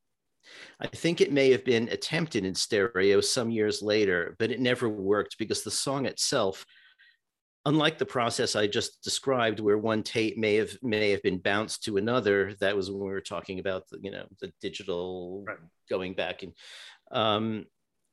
[0.81, 4.89] I think it may have been attempted in stereo some years later, but it never
[4.89, 6.65] worked because the song itself,
[7.67, 11.85] unlike the process I just described, where one tape may have may have been bounced
[11.85, 15.59] to another, that was when we were talking about the, you know the digital right.
[15.89, 16.53] going back and
[17.13, 17.67] um,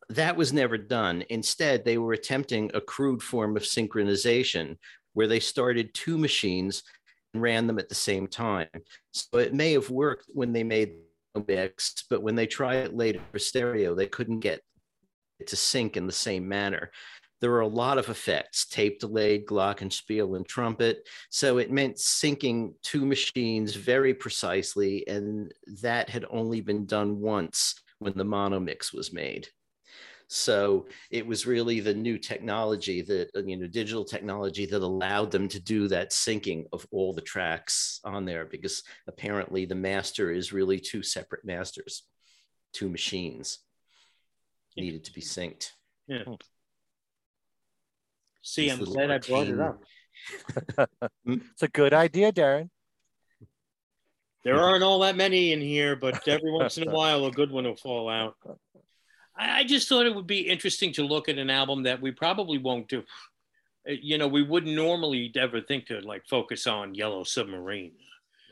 [0.09, 1.23] that was never done.
[1.29, 4.77] Instead, they were attempting a crude form of synchronization
[5.13, 6.83] where they started two machines
[7.33, 8.67] and ran them at the same time.
[9.11, 10.93] So it may have worked when they made
[11.33, 14.61] the mix, but when they try it later for stereo, they couldn't get
[15.39, 16.91] it to sync in the same manner.
[17.39, 21.07] There were a lot of effects, tape delayed, glockenspiel, and trumpet.
[21.29, 27.75] So it meant syncing two machines very precisely, and that had only been done once
[27.99, 29.47] when the mono mix was made.
[30.29, 35.31] So it was really the new technology that, uh, you know, digital technology that allowed
[35.31, 40.31] them to do that syncing of all the tracks on there because apparently the master
[40.31, 42.03] is really two separate masters,
[42.73, 43.59] two machines
[44.75, 45.71] needed to be synced.
[46.07, 46.23] Yeah.
[48.41, 49.81] See, I'm glad I brought it up.
[51.25, 52.69] it's a good idea, Darren.
[54.43, 57.51] There aren't all that many in here, but every once in a while, a good
[57.51, 58.35] one will fall out.
[59.35, 62.57] I just thought it would be interesting to look at an album that we probably
[62.57, 63.03] won't do.
[63.87, 67.93] Uh, you know, we wouldn't normally ever think to like focus on Yellow Submarine.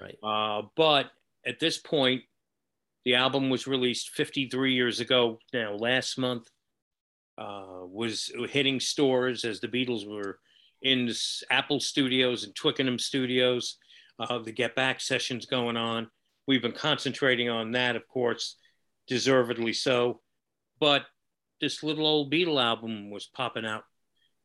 [0.02, 0.18] Right.
[0.22, 1.12] Uh, but
[1.46, 2.24] at this point,
[3.04, 6.50] the album was released 53 years ago now, last month.
[7.38, 10.40] Uh, was hitting stores as the Beatles were
[10.82, 11.12] in
[11.50, 13.78] Apple Studios and Twickenham Studios.
[14.18, 16.10] Uh, the Get Back sessions going on.
[16.48, 18.56] We've been concentrating on that, of course,
[19.08, 20.22] deservedly so.
[20.80, 21.06] But
[21.60, 23.84] this little old Beatle album was popping out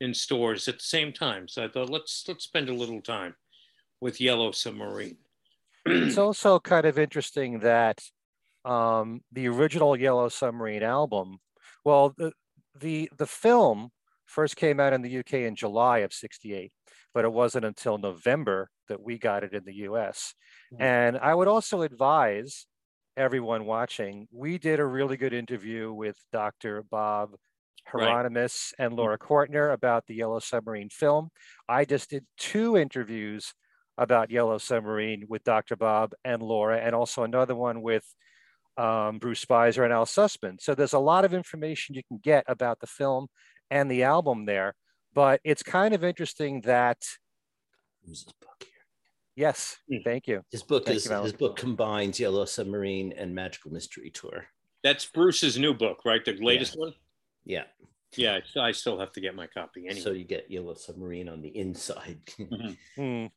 [0.01, 1.47] in stores at the same time.
[1.47, 3.35] So I thought let's let's spend a little time
[4.01, 5.19] with Yellow Submarine.
[5.87, 8.01] it's also kind of interesting that
[8.65, 11.39] um, the original Yellow Submarine album,
[11.85, 12.33] well, the,
[12.79, 13.91] the the film
[14.27, 16.73] first came out in the UK in July of 68,
[17.13, 20.35] but it wasn't until November that we got it in the US.
[20.73, 20.83] Mm-hmm.
[20.83, 22.67] And I would also advise
[23.17, 26.85] everyone watching, we did a really good interview with Dr.
[26.91, 27.31] Bob
[27.93, 28.87] Hieronimus right.
[28.87, 31.31] and Laura Cortner about the Yellow Submarine film.
[31.69, 33.53] I just did two interviews
[33.99, 35.77] about Yellow Submarine with Dr.
[35.77, 38.05] Bob and Laura, and also another one with
[38.77, 40.61] um, Bruce Spizer and Al Sussman.
[40.61, 43.29] So there's a lot of information you can get about the film
[43.71, 44.75] and the album there.
[45.15, 46.99] But it's kind of interesting that.
[49.37, 50.05] Yes, mm.
[50.05, 50.43] thank you.
[50.51, 54.47] His book thank is you, his book combines Yellow Submarine and Magical Mystery Tour.
[54.83, 56.25] That's Bruce's new book, right?
[56.25, 56.81] The latest yeah.
[56.81, 56.95] one.
[57.45, 57.65] Yeah.
[58.17, 60.01] Yeah, I still have to get my copy anyway.
[60.01, 62.19] So you get Yellow Submarine on the inside.
[62.41, 63.01] mm-hmm.
[63.01, 63.31] mm.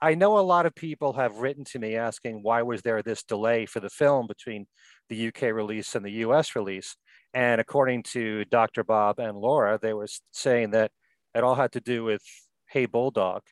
[0.00, 3.22] I know a lot of people have written to me asking why was there this
[3.22, 4.66] delay for the film between
[5.08, 6.96] the UK release and the US release.
[7.34, 8.84] And according to Dr.
[8.84, 10.90] Bob and Laura, they were saying that
[11.34, 12.22] it all had to do with
[12.68, 13.42] Hey Bulldog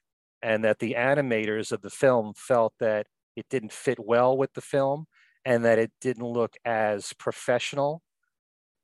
[0.43, 3.07] and that the animators of the film felt that
[3.37, 5.07] it didn't fit well with the film
[5.45, 8.03] and that it didn't look as professional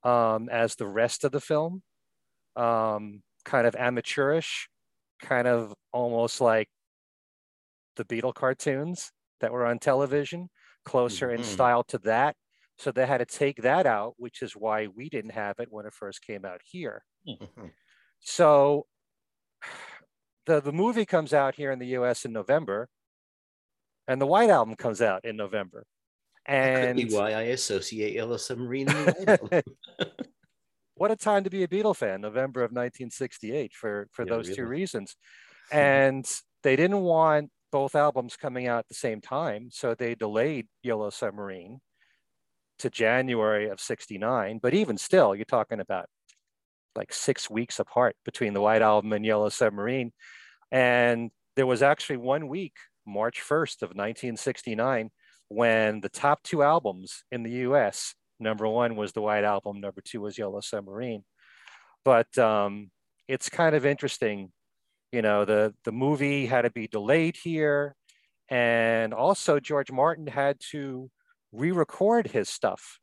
[0.05, 1.83] um, as the rest of the film,
[2.57, 4.69] um, kind of amateurish,
[5.21, 6.69] kind of almost like
[7.97, 10.49] the Beatle cartoons that were on television,
[10.85, 11.39] closer mm-hmm.
[11.39, 12.37] in style to that.
[12.79, 15.87] So they had to take that out, which is why we didn't have it when
[15.87, 17.05] it first came out here.
[17.27, 17.67] Mm-hmm.
[18.21, 18.87] So
[20.47, 22.89] the, the movie comes out here in the US in November,
[24.09, 25.87] and the White Album comes out in November.
[26.47, 28.89] And that why I associate Yellow Submarine.
[30.95, 34.49] what a time to be a Beatle fan, November of 1968, for, for yeah, those
[34.49, 34.57] really.
[34.57, 35.17] two reasons.
[35.73, 36.27] And
[36.63, 39.69] they didn't want both albums coming out at the same time.
[39.73, 41.81] So they delayed Yellow Submarine
[42.79, 44.61] to January of 69.
[44.63, 46.07] But even still, you're talking about
[46.95, 50.13] like six weeks apart between the White Album and Yellow Submarine.
[50.71, 52.75] And there was actually one week,
[53.05, 55.11] March 1st of 1969,
[55.49, 60.01] when the top two albums in the US, number one was the White Album, number
[60.01, 61.25] two was Yellow Submarine.
[62.05, 62.93] But um,
[63.27, 64.53] it's kind of interesting
[65.15, 67.95] you know the the movie had to be delayed here
[68.49, 71.09] and also george martin had to
[71.53, 72.99] re-record his stuff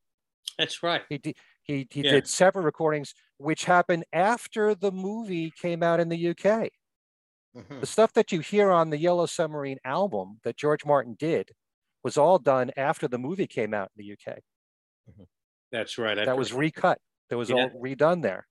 [0.58, 2.12] that's right he did he, he yeah.
[2.12, 7.80] did several recordings which happened after the movie came out in the uk mm-hmm.
[7.80, 11.52] the stuff that you hear on the yellow submarine album that george martin did
[12.04, 14.38] was all done after the movie came out in the uk
[15.10, 15.24] mm-hmm.
[15.72, 17.56] that's right that was recut that was yeah.
[17.56, 18.46] all redone there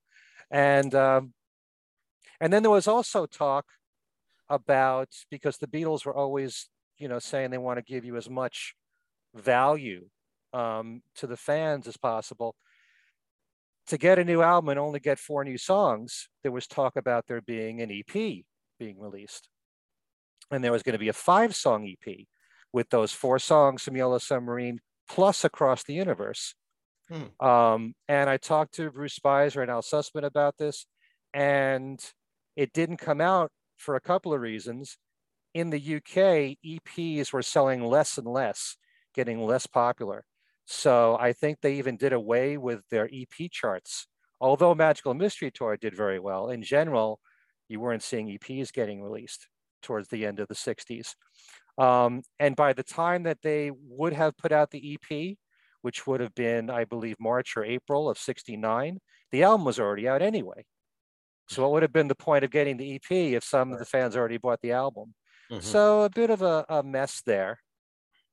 [0.50, 1.32] and um,
[2.40, 3.66] and then there was also talk
[4.48, 6.68] about because the Beatles were always,
[6.98, 8.74] you know, saying they want to give you as much
[9.34, 10.06] value
[10.52, 12.56] um, to the fans as possible.
[13.88, 17.26] To get a new album and only get four new songs, there was talk about
[17.26, 18.44] there being an EP
[18.78, 19.48] being released.
[20.50, 22.16] And there was going to be a five song EP
[22.72, 26.54] with those four songs from Yellow Submarine plus Across the Universe.
[27.08, 27.44] Hmm.
[27.46, 30.86] Um, and I talked to Bruce Spizer and Al Sussman about this.
[31.34, 32.00] And
[32.60, 34.98] it didn't come out for a couple of reasons.
[35.54, 38.76] In the UK, EPs were selling less and less,
[39.14, 40.24] getting less popular.
[40.66, 44.06] So I think they even did away with their EP charts.
[44.42, 47.18] Although Magical Mystery Tour did very well, in general,
[47.70, 49.48] you weren't seeing EPs getting released
[49.80, 51.14] towards the end of the 60s.
[51.78, 55.38] Um, and by the time that they would have put out the EP,
[55.80, 58.98] which would have been, I believe, March or April of 69,
[59.32, 60.66] the album was already out anyway.
[61.50, 63.84] So what would have been the point of getting the EP if some of the
[63.84, 65.14] fans already bought the album?
[65.50, 65.62] Mhm.
[65.62, 67.58] So a bit of a, a mess there.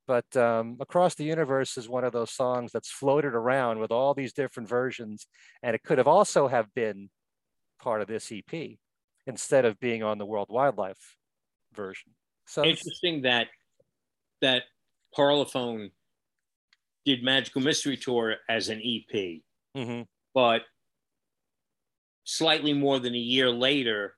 [0.06, 4.14] But um, Across the Universe is one of those songs that's floated around with all
[4.14, 5.28] these different versions.
[5.64, 7.10] And it could have also have been
[7.80, 8.78] part of this EP
[9.26, 11.18] instead of being on the World Wildlife
[11.74, 12.14] version.
[12.46, 13.48] So Interesting that
[14.42, 14.64] that
[15.18, 15.92] Parlophone
[17.04, 19.42] did Magical Mystery Tour as an EP,
[19.76, 20.06] Mhm.
[20.36, 20.62] but
[22.32, 24.14] slightly more than a year later,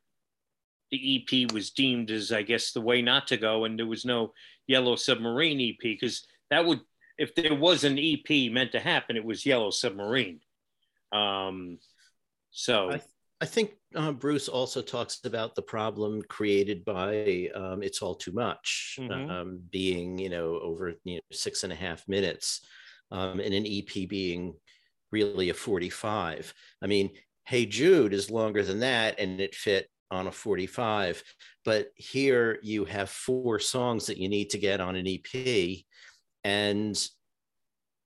[0.92, 1.00] the
[1.32, 4.34] EP was deemed as, I guess, the way not to go, and there was no
[4.68, 6.80] Yellow Submarine EP because that would,
[7.20, 10.40] if there was an EP meant to happen, it was Yellow Submarine.
[11.12, 11.78] Um,
[12.52, 13.02] so I-
[13.42, 18.34] I think uh, Bruce also talks about the problem created by um, "It's All Too
[18.34, 19.30] Much," Mhm.
[19.30, 22.60] um, being you know over you know, six and a half minutes,
[23.12, 24.60] um, and an EP being
[25.12, 26.54] really a forty-five.
[26.82, 27.12] I mean,
[27.50, 31.24] "Hey Jude" is longer than that, and it fit on a forty-five.
[31.66, 35.84] But here you have four songs that you need to get on an EP,
[36.44, 36.96] and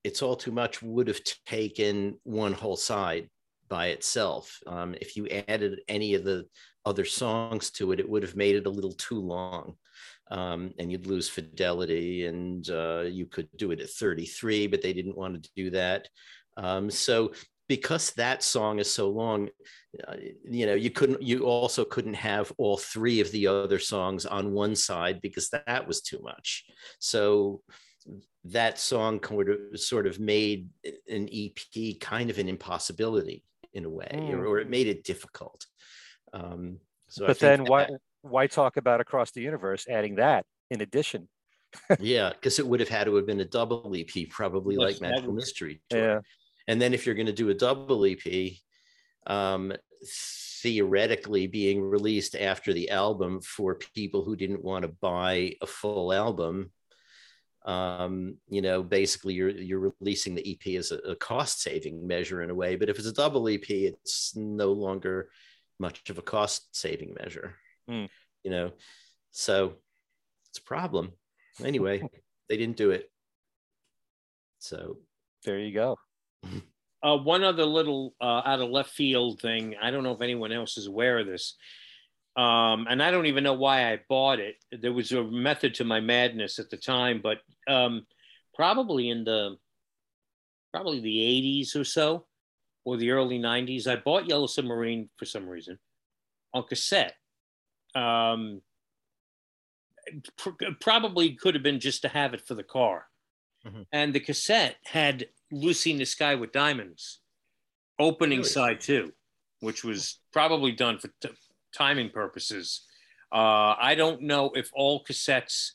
[0.06, 3.30] "It's All Too Much" would have taken one whole side
[3.68, 4.62] by itself.
[4.66, 6.46] Um, if you added any of the
[6.86, 9.76] other songs to it, it would have made it a little too long.
[10.32, 14.94] Um, and you'd lose fidelity, and uh, you could do it at 33, but they
[14.94, 16.08] didn't want to do that.
[16.56, 17.34] Um, so,
[17.68, 19.50] because that song is so long,
[20.08, 20.16] uh,
[20.50, 24.52] you know, you couldn't, you also couldn't have all three of the other songs on
[24.52, 26.66] one side because that was too much.
[27.00, 27.62] So,
[28.46, 30.68] that song sort of, sort of made
[31.08, 35.66] an EP kind of an impossibility in a way, or, or it made it difficult.
[36.34, 40.82] Um, so but then why that- why talk about Across the Universe adding that in
[40.82, 41.28] addition?
[42.00, 45.34] yeah, because it would have had to have been a double EP, probably like Magical
[45.34, 46.00] Mystery Tour.
[46.00, 46.20] Yeah.
[46.68, 48.54] And then if you're going to do a double EP,
[49.28, 49.74] um,
[50.62, 56.14] theoretically being released after the album for people who didn't want to buy a full
[56.14, 56.72] album,
[57.66, 62.42] um, you know, basically you're you're releasing the EP as a, a cost saving measure
[62.42, 62.76] in a way.
[62.76, 65.30] But if it's a double EP, it's no longer
[65.80, 67.56] much of a cost saving measure.
[67.88, 68.06] Hmm.
[68.44, 68.72] You know,
[69.32, 69.76] so
[70.50, 71.14] it's a problem.
[71.64, 72.02] Anyway,
[72.50, 73.10] they didn't do it.
[74.60, 74.98] So
[75.46, 75.98] There you go.
[77.02, 79.76] Uh, one other little uh, out of left field thing.
[79.82, 81.56] I don't know if anyone else is aware of this.
[82.36, 84.56] Um, and I don't even know why I bought it.
[84.72, 88.08] There was a method to my madness at the time, but um,
[88.56, 89.58] probably in the
[90.72, 91.18] probably the
[91.66, 92.26] 80s or so,
[92.86, 95.78] or the early 90s, I bought Yellow Submarine for some reason
[96.54, 97.14] on cassette.
[97.94, 98.62] Um,
[100.38, 100.50] pr-
[100.82, 103.08] probably could have been just to have it for the car.
[103.66, 103.86] Mhm.
[103.92, 107.20] And the cassette had Lucy in the Sky with Diamonds
[108.00, 108.50] opening Really?
[108.50, 109.14] side two,
[109.60, 111.30] which was probably done for t-
[111.74, 112.82] timing purposes.
[113.32, 115.72] Uh, I don't know if all cassettes,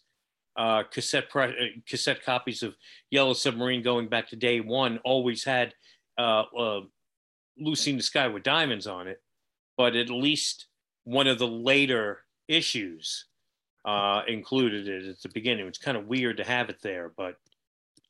[0.56, 2.74] uh, cassette pre- uh, cassette copies of
[3.10, 5.74] Yellow Submarine going back to day one always had
[6.18, 6.80] uh, uh,
[7.56, 9.22] Lucy in the Sky with Diamonds on it,
[9.76, 10.66] but at least
[11.04, 13.26] one of the later issues
[13.84, 15.66] uh, included it at the beginning.
[15.68, 17.36] It's kind of weird to have it there, but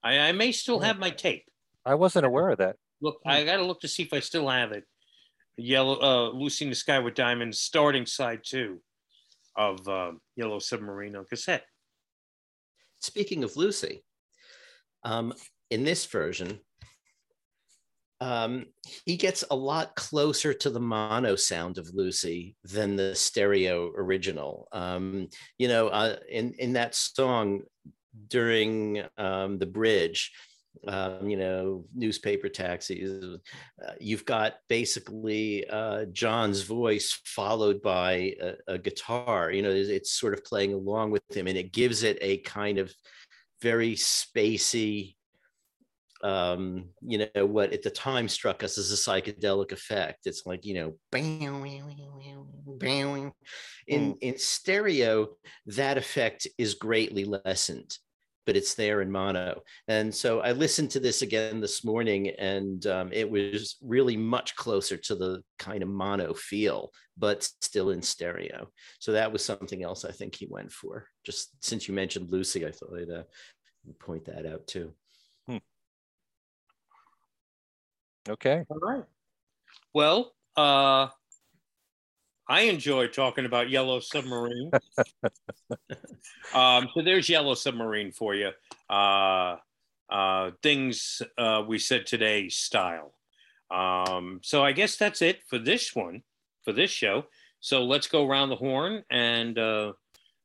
[0.02, 1.44] I, I may still have my tape.
[1.88, 2.76] I wasn't aware of that.
[3.00, 4.84] Look, I got to look to see if I still have it.
[5.56, 8.80] Yellow, uh, Lucy in the Sky with Diamonds, starting side two
[9.56, 11.64] of um, Yellow Submarine on cassette.
[13.00, 14.04] Speaking of Lucy,
[15.02, 15.32] um,
[15.70, 16.60] in this version,
[18.20, 18.66] um,
[19.06, 24.68] he gets a lot closer to the mono sound of Lucy than the stereo original.
[24.72, 27.62] Um, you know, uh, in in that song
[28.28, 30.32] during um, the bridge,
[30.86, 33.38] um, you know, newspaper taxis.
[33.84, 39.50] Uh, you've got basically uh, John's voice followed by a, a guitar.
[39.50, 42.38] You know, it's, it's sort of playing along with him, and it gives it a
[42.38, 42.92] kind of
[43.60, 45.14] very spacey.
[46.20, 50.26] Um, you know what at the time struck us as a psychedelic effect.
[50.26, 51.62] It's like you know, bam,
[52.66, 53.32] bam.
[53.86, 55.28] in in stereo,
[55.66, 57.96] that effect is greatly lessened
[58.48, 59.60] but it's there in mono.
[59.88, 64.56] And so I listened to this again this morning, and um, it was really much
[64.56, 68.70] closer to the kind of mono feel, but still in stereo.
[69.00, 71.08] So that was something else I think he went for.
[71.26, 73.24] Just since you mentioned Lucy, I thought I'd uh,
[73.98, 74.94] point that out too.
[78.30, 78.64] Okay.
[78.70, 79.04] All right.
[79.92, 81.08] Well, uh,
[82.48, 84.70] I enjoy talking about Yellow Submarine.
[86.54, 88.50] um, so there's Yellow Submarine for you.
[88.88, 89.56] Uh,
[90.08, 93.12] uh, things uh, we said today style.
[93.70, 96.22] Um, so I guess that's it for this one,
[96.64, 97.26] for this show.
[97.60, 99.92] So let's go around the horn and uh,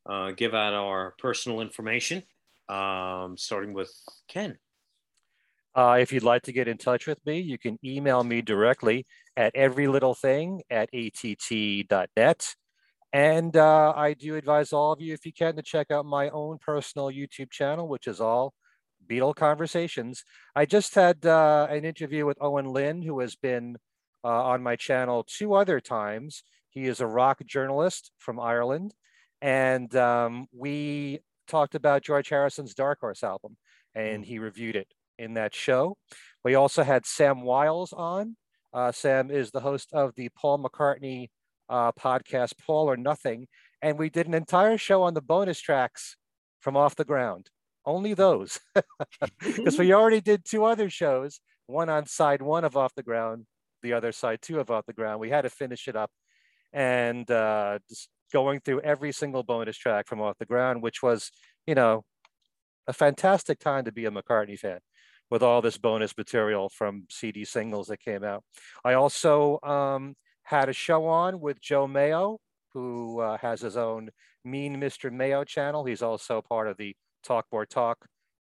[0.06, 2.24] uh, give out our personal information,
[2.68, 3.94] um, starting with
[4.28, 4.58] Ken.
[5.76, 9.06] Uh, if you'd like to get in touch with me, you can email me directly
[9.36, 12.56] at everylittlething at att.net.
[13.12, 16.30] And uh, I do advise all of you, if you can, to check out my
[16.30, 18.54] own personal YouTube channel, which is all
[19.08, 20.24] Beatle Conversations.
[20.56, 23.78] I just had uh, an interview with Owen Lynn, who has been
[24.24, 26.44] uh, on my channel two other times.
[26.70, 28.96] He is a rock journalist from Ireland.
[29.42, 33.58] And um, we talked about George Harrison's Dark Horse album,
[33.94, 34.88] and he reviewed it
[35.20, 35.98] in that show.
[36.44, 38.38] We also had Sam Wiles on.
[38.74, 41.28] Uh, Sam is the host of the Paul McCartney
[41.70, 43.48] uh, podcast, Paul or Nothing.
[43.82, 46.18] And we did an entire show on the bonus tracks
[46.62, 47.50] from Off the Ground,
[47.86, 48.60] only those.
[49.40, 53.46] Because we already did two other shows, one on side one of Off the Ground,
[53.82, 55.20] the other side two of Off the Ground.
[55.20, 56.10] We had to finish it up
[56.72, 61.32] and uh, just going through every single bonus track from Off the Ground, which was,
[61.68, 62.04] you know,
[62.88, 64.80] a fantastic time to be a McCartney fan
[65.34, 68.44] with all this bonus material from CD singles that came out.
[68.86, 72.38] I also um, had a show on with Joe Mayo,
[72.76, 74.12] who uh, has his own
[74.46, 75.12] Mean Mr.
[75.12, 75.86] Mayo channel.
[75.86, 78.06] He's also part of the Talk More Talk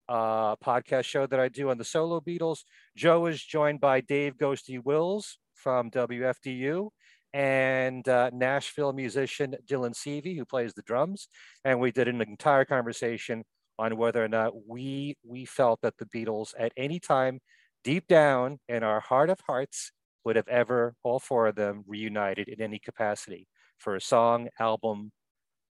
[0.08, 2.64] uh, podcast show that I do on the solo Beatles.
[2.96, 6.88] Joe is joined by Dave Ghosty Wills from WFDU
[7.32, 11.28] and uh, Nashville musician Dylan Seavey, who plays the drums.
[11.64, 13.44] And we did an entire conversation
[13.82, 17.40] on whether or not we we felt that the Beatles at any time
[17.82, 19.90] deep down in our heart of hearts
[20.24, 23.48] would have ever all four of them reunited in any capacity
[23.78, 25.10] for a song, album,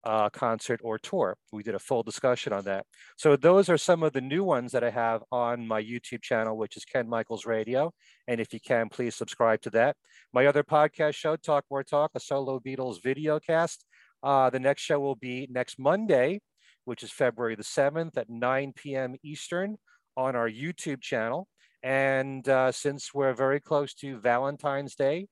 [0.02, 1.36] uh, concert, or tour.
[1.52, 2.86] We did a full discussion on that.
[3.16, 6.56] So those are some of the new ones that I have on my YouTube channel,
[6.56, 7.92] which is Ken Michaels Radio.
[8.26, 9.94] And if you can, please subscribe to that.
[10.32, 13.84] My other podcast show, Talk More Talk, a solo Beatles video cast.
[14.24, 16.40] Uh, the next show will be next Monday,
[16.84, 19.14] which is February the 7th at 9 p.m.
[19.22, 19.76] Eastern
[20.16, 21.48] on our YouTube channel.
[21.82, 25.26] And uh, since we're very close to Valentine's Day,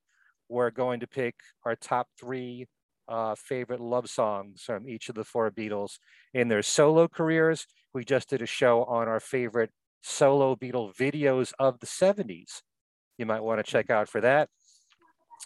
[0.48, 2.66] we're going to pick our top three
[3.09, 5.98] uh, favorite love songs from each of the four Beatles
[6.35, 7.66] in their solo careers.
[7.93, 9.70] We just did a show on our favorite
[10.02, 12.62] solo Beatle videos of the 70s.
[13.18, 14.48] You might want to check out for that.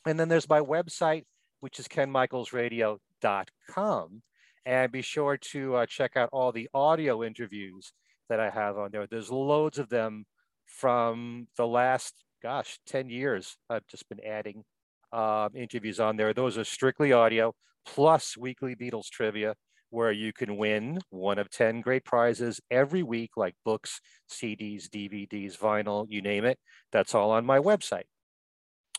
[0.07, 1.25] And then there's my website,
[1.61, 4.23] which is kenmichaelsradio.com.
[4.67, 7.93] And be sure to uh, check out all the audio interviews
[8.29, 9.07] that I have on there.
[9.07, 10.25] There's loads of them
[10.67, 13.57] from the last, gosh, 10 years.
[13.69, 14.65] I've just been adding
[15.13, 16.33] um, interviews on there.
[16.33, 17.55] Those are strictly audio
[17.87, 19.55] plus weekly Beatles trivia,
[19.91, 24.01] where you can win one of 10 great prizes every week, like books,
[24.31, 26.59] CDs, DVDs, vinyl, you name it.
[26.91, 28.05] That's all on my website.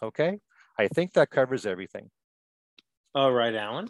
[0.01, 0.39] Okay.
[0.77, 2.09] I think that covers everything.
[3.13, 3.89] All right, Alan.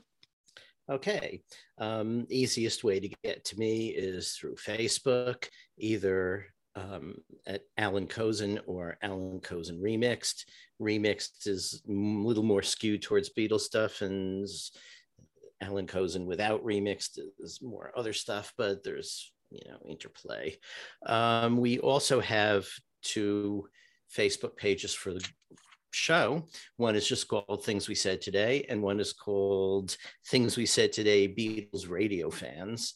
[0.90, 1.42] Okay.
[1.80, 5.48] Um, easiest way to get to me is through Facebook,
[5.78, 6.46] either
[6.76, 7.16] um,
[7.48, 10.46] at Alan Kozinn or Alan Kozinn Remixed.
[10.82, 14.48] Remixed is a little more skewed towards Beatles stuff, and
[15.62, 20.58] Alan Kozinn without Remixed is more other stuff, but there's you know interplay.
[21.06, 22.68] Um, we also have
[23.02, 23.68] two
[24.16, 25.26] Facebook pages for the
[25.96, 26.48] show.
[26.78, 29.96] One is just called Things We Said Today, and one is called
[30.28, 32.96] Things We Said Today Beatles Radio Fans.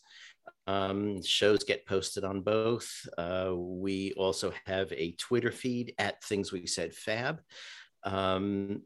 [0.67, 2.91] Um, shows get posted on both.
[3.17, 7.41] Uh, we also have a Twitter feed at Things We Said Fab.
[8.03, 8.83] Um,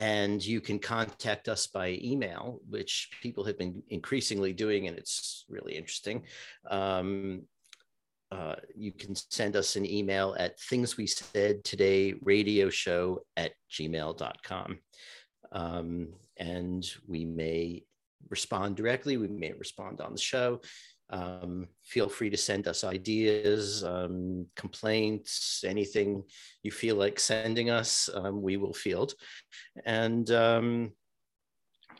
[0.00, 5.44] and you can contact us by email, which people have been increasingly doing, and it's
[5.48, 6.22] really interesting.
[6.70, 7.42] Um,
[8.30, 13.52] uh, you can send us an email at things we said today radio show at
[13.70, 14.78] gmail.com.
[15.50, 17.84] Um, and we may
[18.28, 20.60] respond directly, we may respond on the show.
[21.10, 26.22] Um, feel free to send us ideas, um, complaints, anything
[26.62, 29.14] you feel like sending us, um, we will field.
[29.86, 30.92] And um,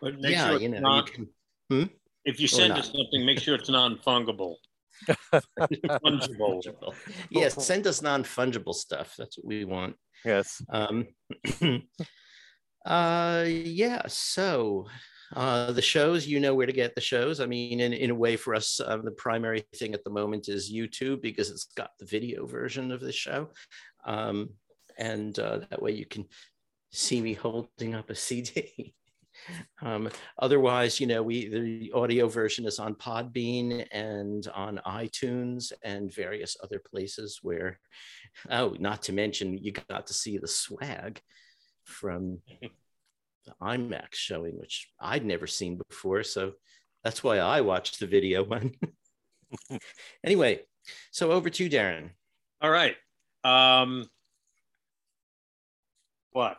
[0.03, 1.29] yeah, sure you know, not, you can,
[1.71, 1.93] hmm?
[2.27, 4.57] if you send us something, make sure it's non-fungible.
[6.05, 6.95] fungible.
[7.31, 9.15] yes, send us non-fungible stuff.
[9.19, 9.97] That's what we want.
[10.25, 10.63] Yes.
[10.71, 11.07] Um,
[12.87, 14.03] uh, yeah.
[14.09, 14.87] So
[15.35, 17.41] uh, the shows, you know where to get the shows.
[17.41, 20.49] I mean, in, in a way, for us, uh, the primary thing at the moment
[20.49, 23.51] is YouTube because it's got the video version of the show.
[24.07, 24.51] Um,
[24.99, 26.27] and uh, that way you can
[26.91, 28.95] see me holding up a CD.
[29.83, 36.15] Um, otherwise, you know, we the audio version is on Podbean and on iTunes and
[36.15, 37.79] various other places where,
[38.51, 41.21] oh, not to mention you got to see the swag
[41.85, 46.23] from the IMAX showing, which I'd never seen before.
[46.23, 46.53] So
[47.05, 48.73] that's why I watched the video one.
[50.25, 50.61] anyway,
[51.11, 52.11] so over to you, Darren.
[52.61, 52.97] All right.
[53.45, 54.09] Um,
[56.33, 56.59] what?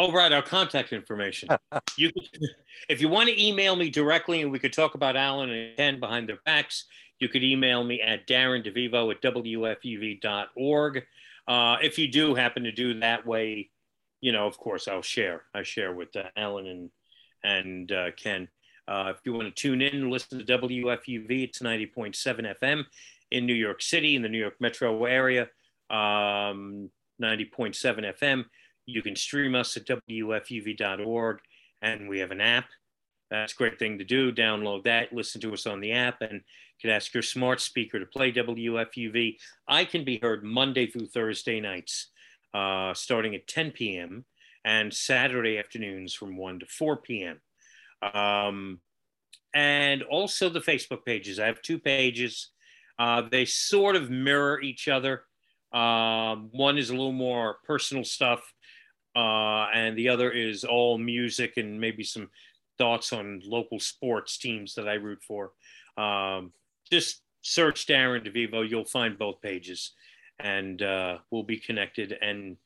[0.00, 1.48] Oh, right, our contact information.
[1.96, 2.12] you,
[2.88, 5.98] if you want to email me directly and we could talk about Alan and Ken
[5.98, 6.84] behind their backs,
[7.18, 11.02] you could email me at Darren DeVivo at WFUV.org.
[11.48, 13.70] Uh, if you do happen to do that way,
[14.20, 15.42] you know, of course, I'll share.
[15.52, 16.90] I share with uh, Alan and
[17.42, 18.46] and uh, Ken.
[18.86, 22.84] Uh, if you want to tune in and listen to WFUV, it's 90.7 FM
[23.32, 25.42] in New York City, in the New York metro area,
[25.90, 26.88] um,
[27.20, 28.44] 90.7 FM.
[28.88, 31.38] You can stream us at WFUV.org,
[31.82, 32.64] and we have an app.
[33.30, 34.32] That's a great thing to do.
[34.32, 36.40] Download that, listen to us on the app, and you
[36.80, 39.36] can ask your smart speaker to play WFUV.
[39.68, 42.08] I can be heard Monday through Thursday nights,
[42.54, 44.24] uh, starting at 10 p.m.,
[44.64, 47.40] and Saturday afternoons from 1 to 4 p.m.
[48.14, 48.80] Um,
[49.52, 51.38] and also the Facebook pages.
[51.38, 52.52] I have two pages.
[52.98, 55.24] Uh, they sort of mirror each other.
[55.72, 58.54] Um, one is a little more personal stuff,
[59.16, 62.28] uh, and the other is all music and maybe some
[62.78, 65.52] thoughts on local sports teams that I root for.
[65.96, 66.52] Um,
[66.90, 69.92] just search Darren DeVivo, you'll find both pages,
[70.38, 72.16] and uh, we'll be connected.
[72.20, 72.56] And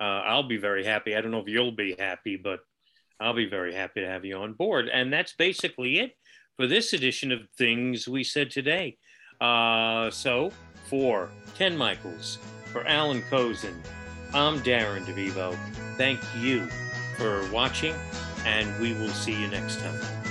[0.00, 1.16] uh, I'll be very happy.
[1.16, 2.60] I don't know if you'll be happy, but
[3.20, 4.88] I'll be very happy to have you on board.
[4.88, 6.16] And that's basically it
[6.56, 8.98] for this edition of Things We Said Today.
[9.40, 10.52] Uh, so,
[10.86, 13.74] for Ken Michaels, for Alan Kozinn,
[14.34, 15.58] I'm Darren DeVivo.
[15.98, 16.66] Thank you
[17.18, 17.94] for watching,
[18.46, 20.21] and we will see you next time.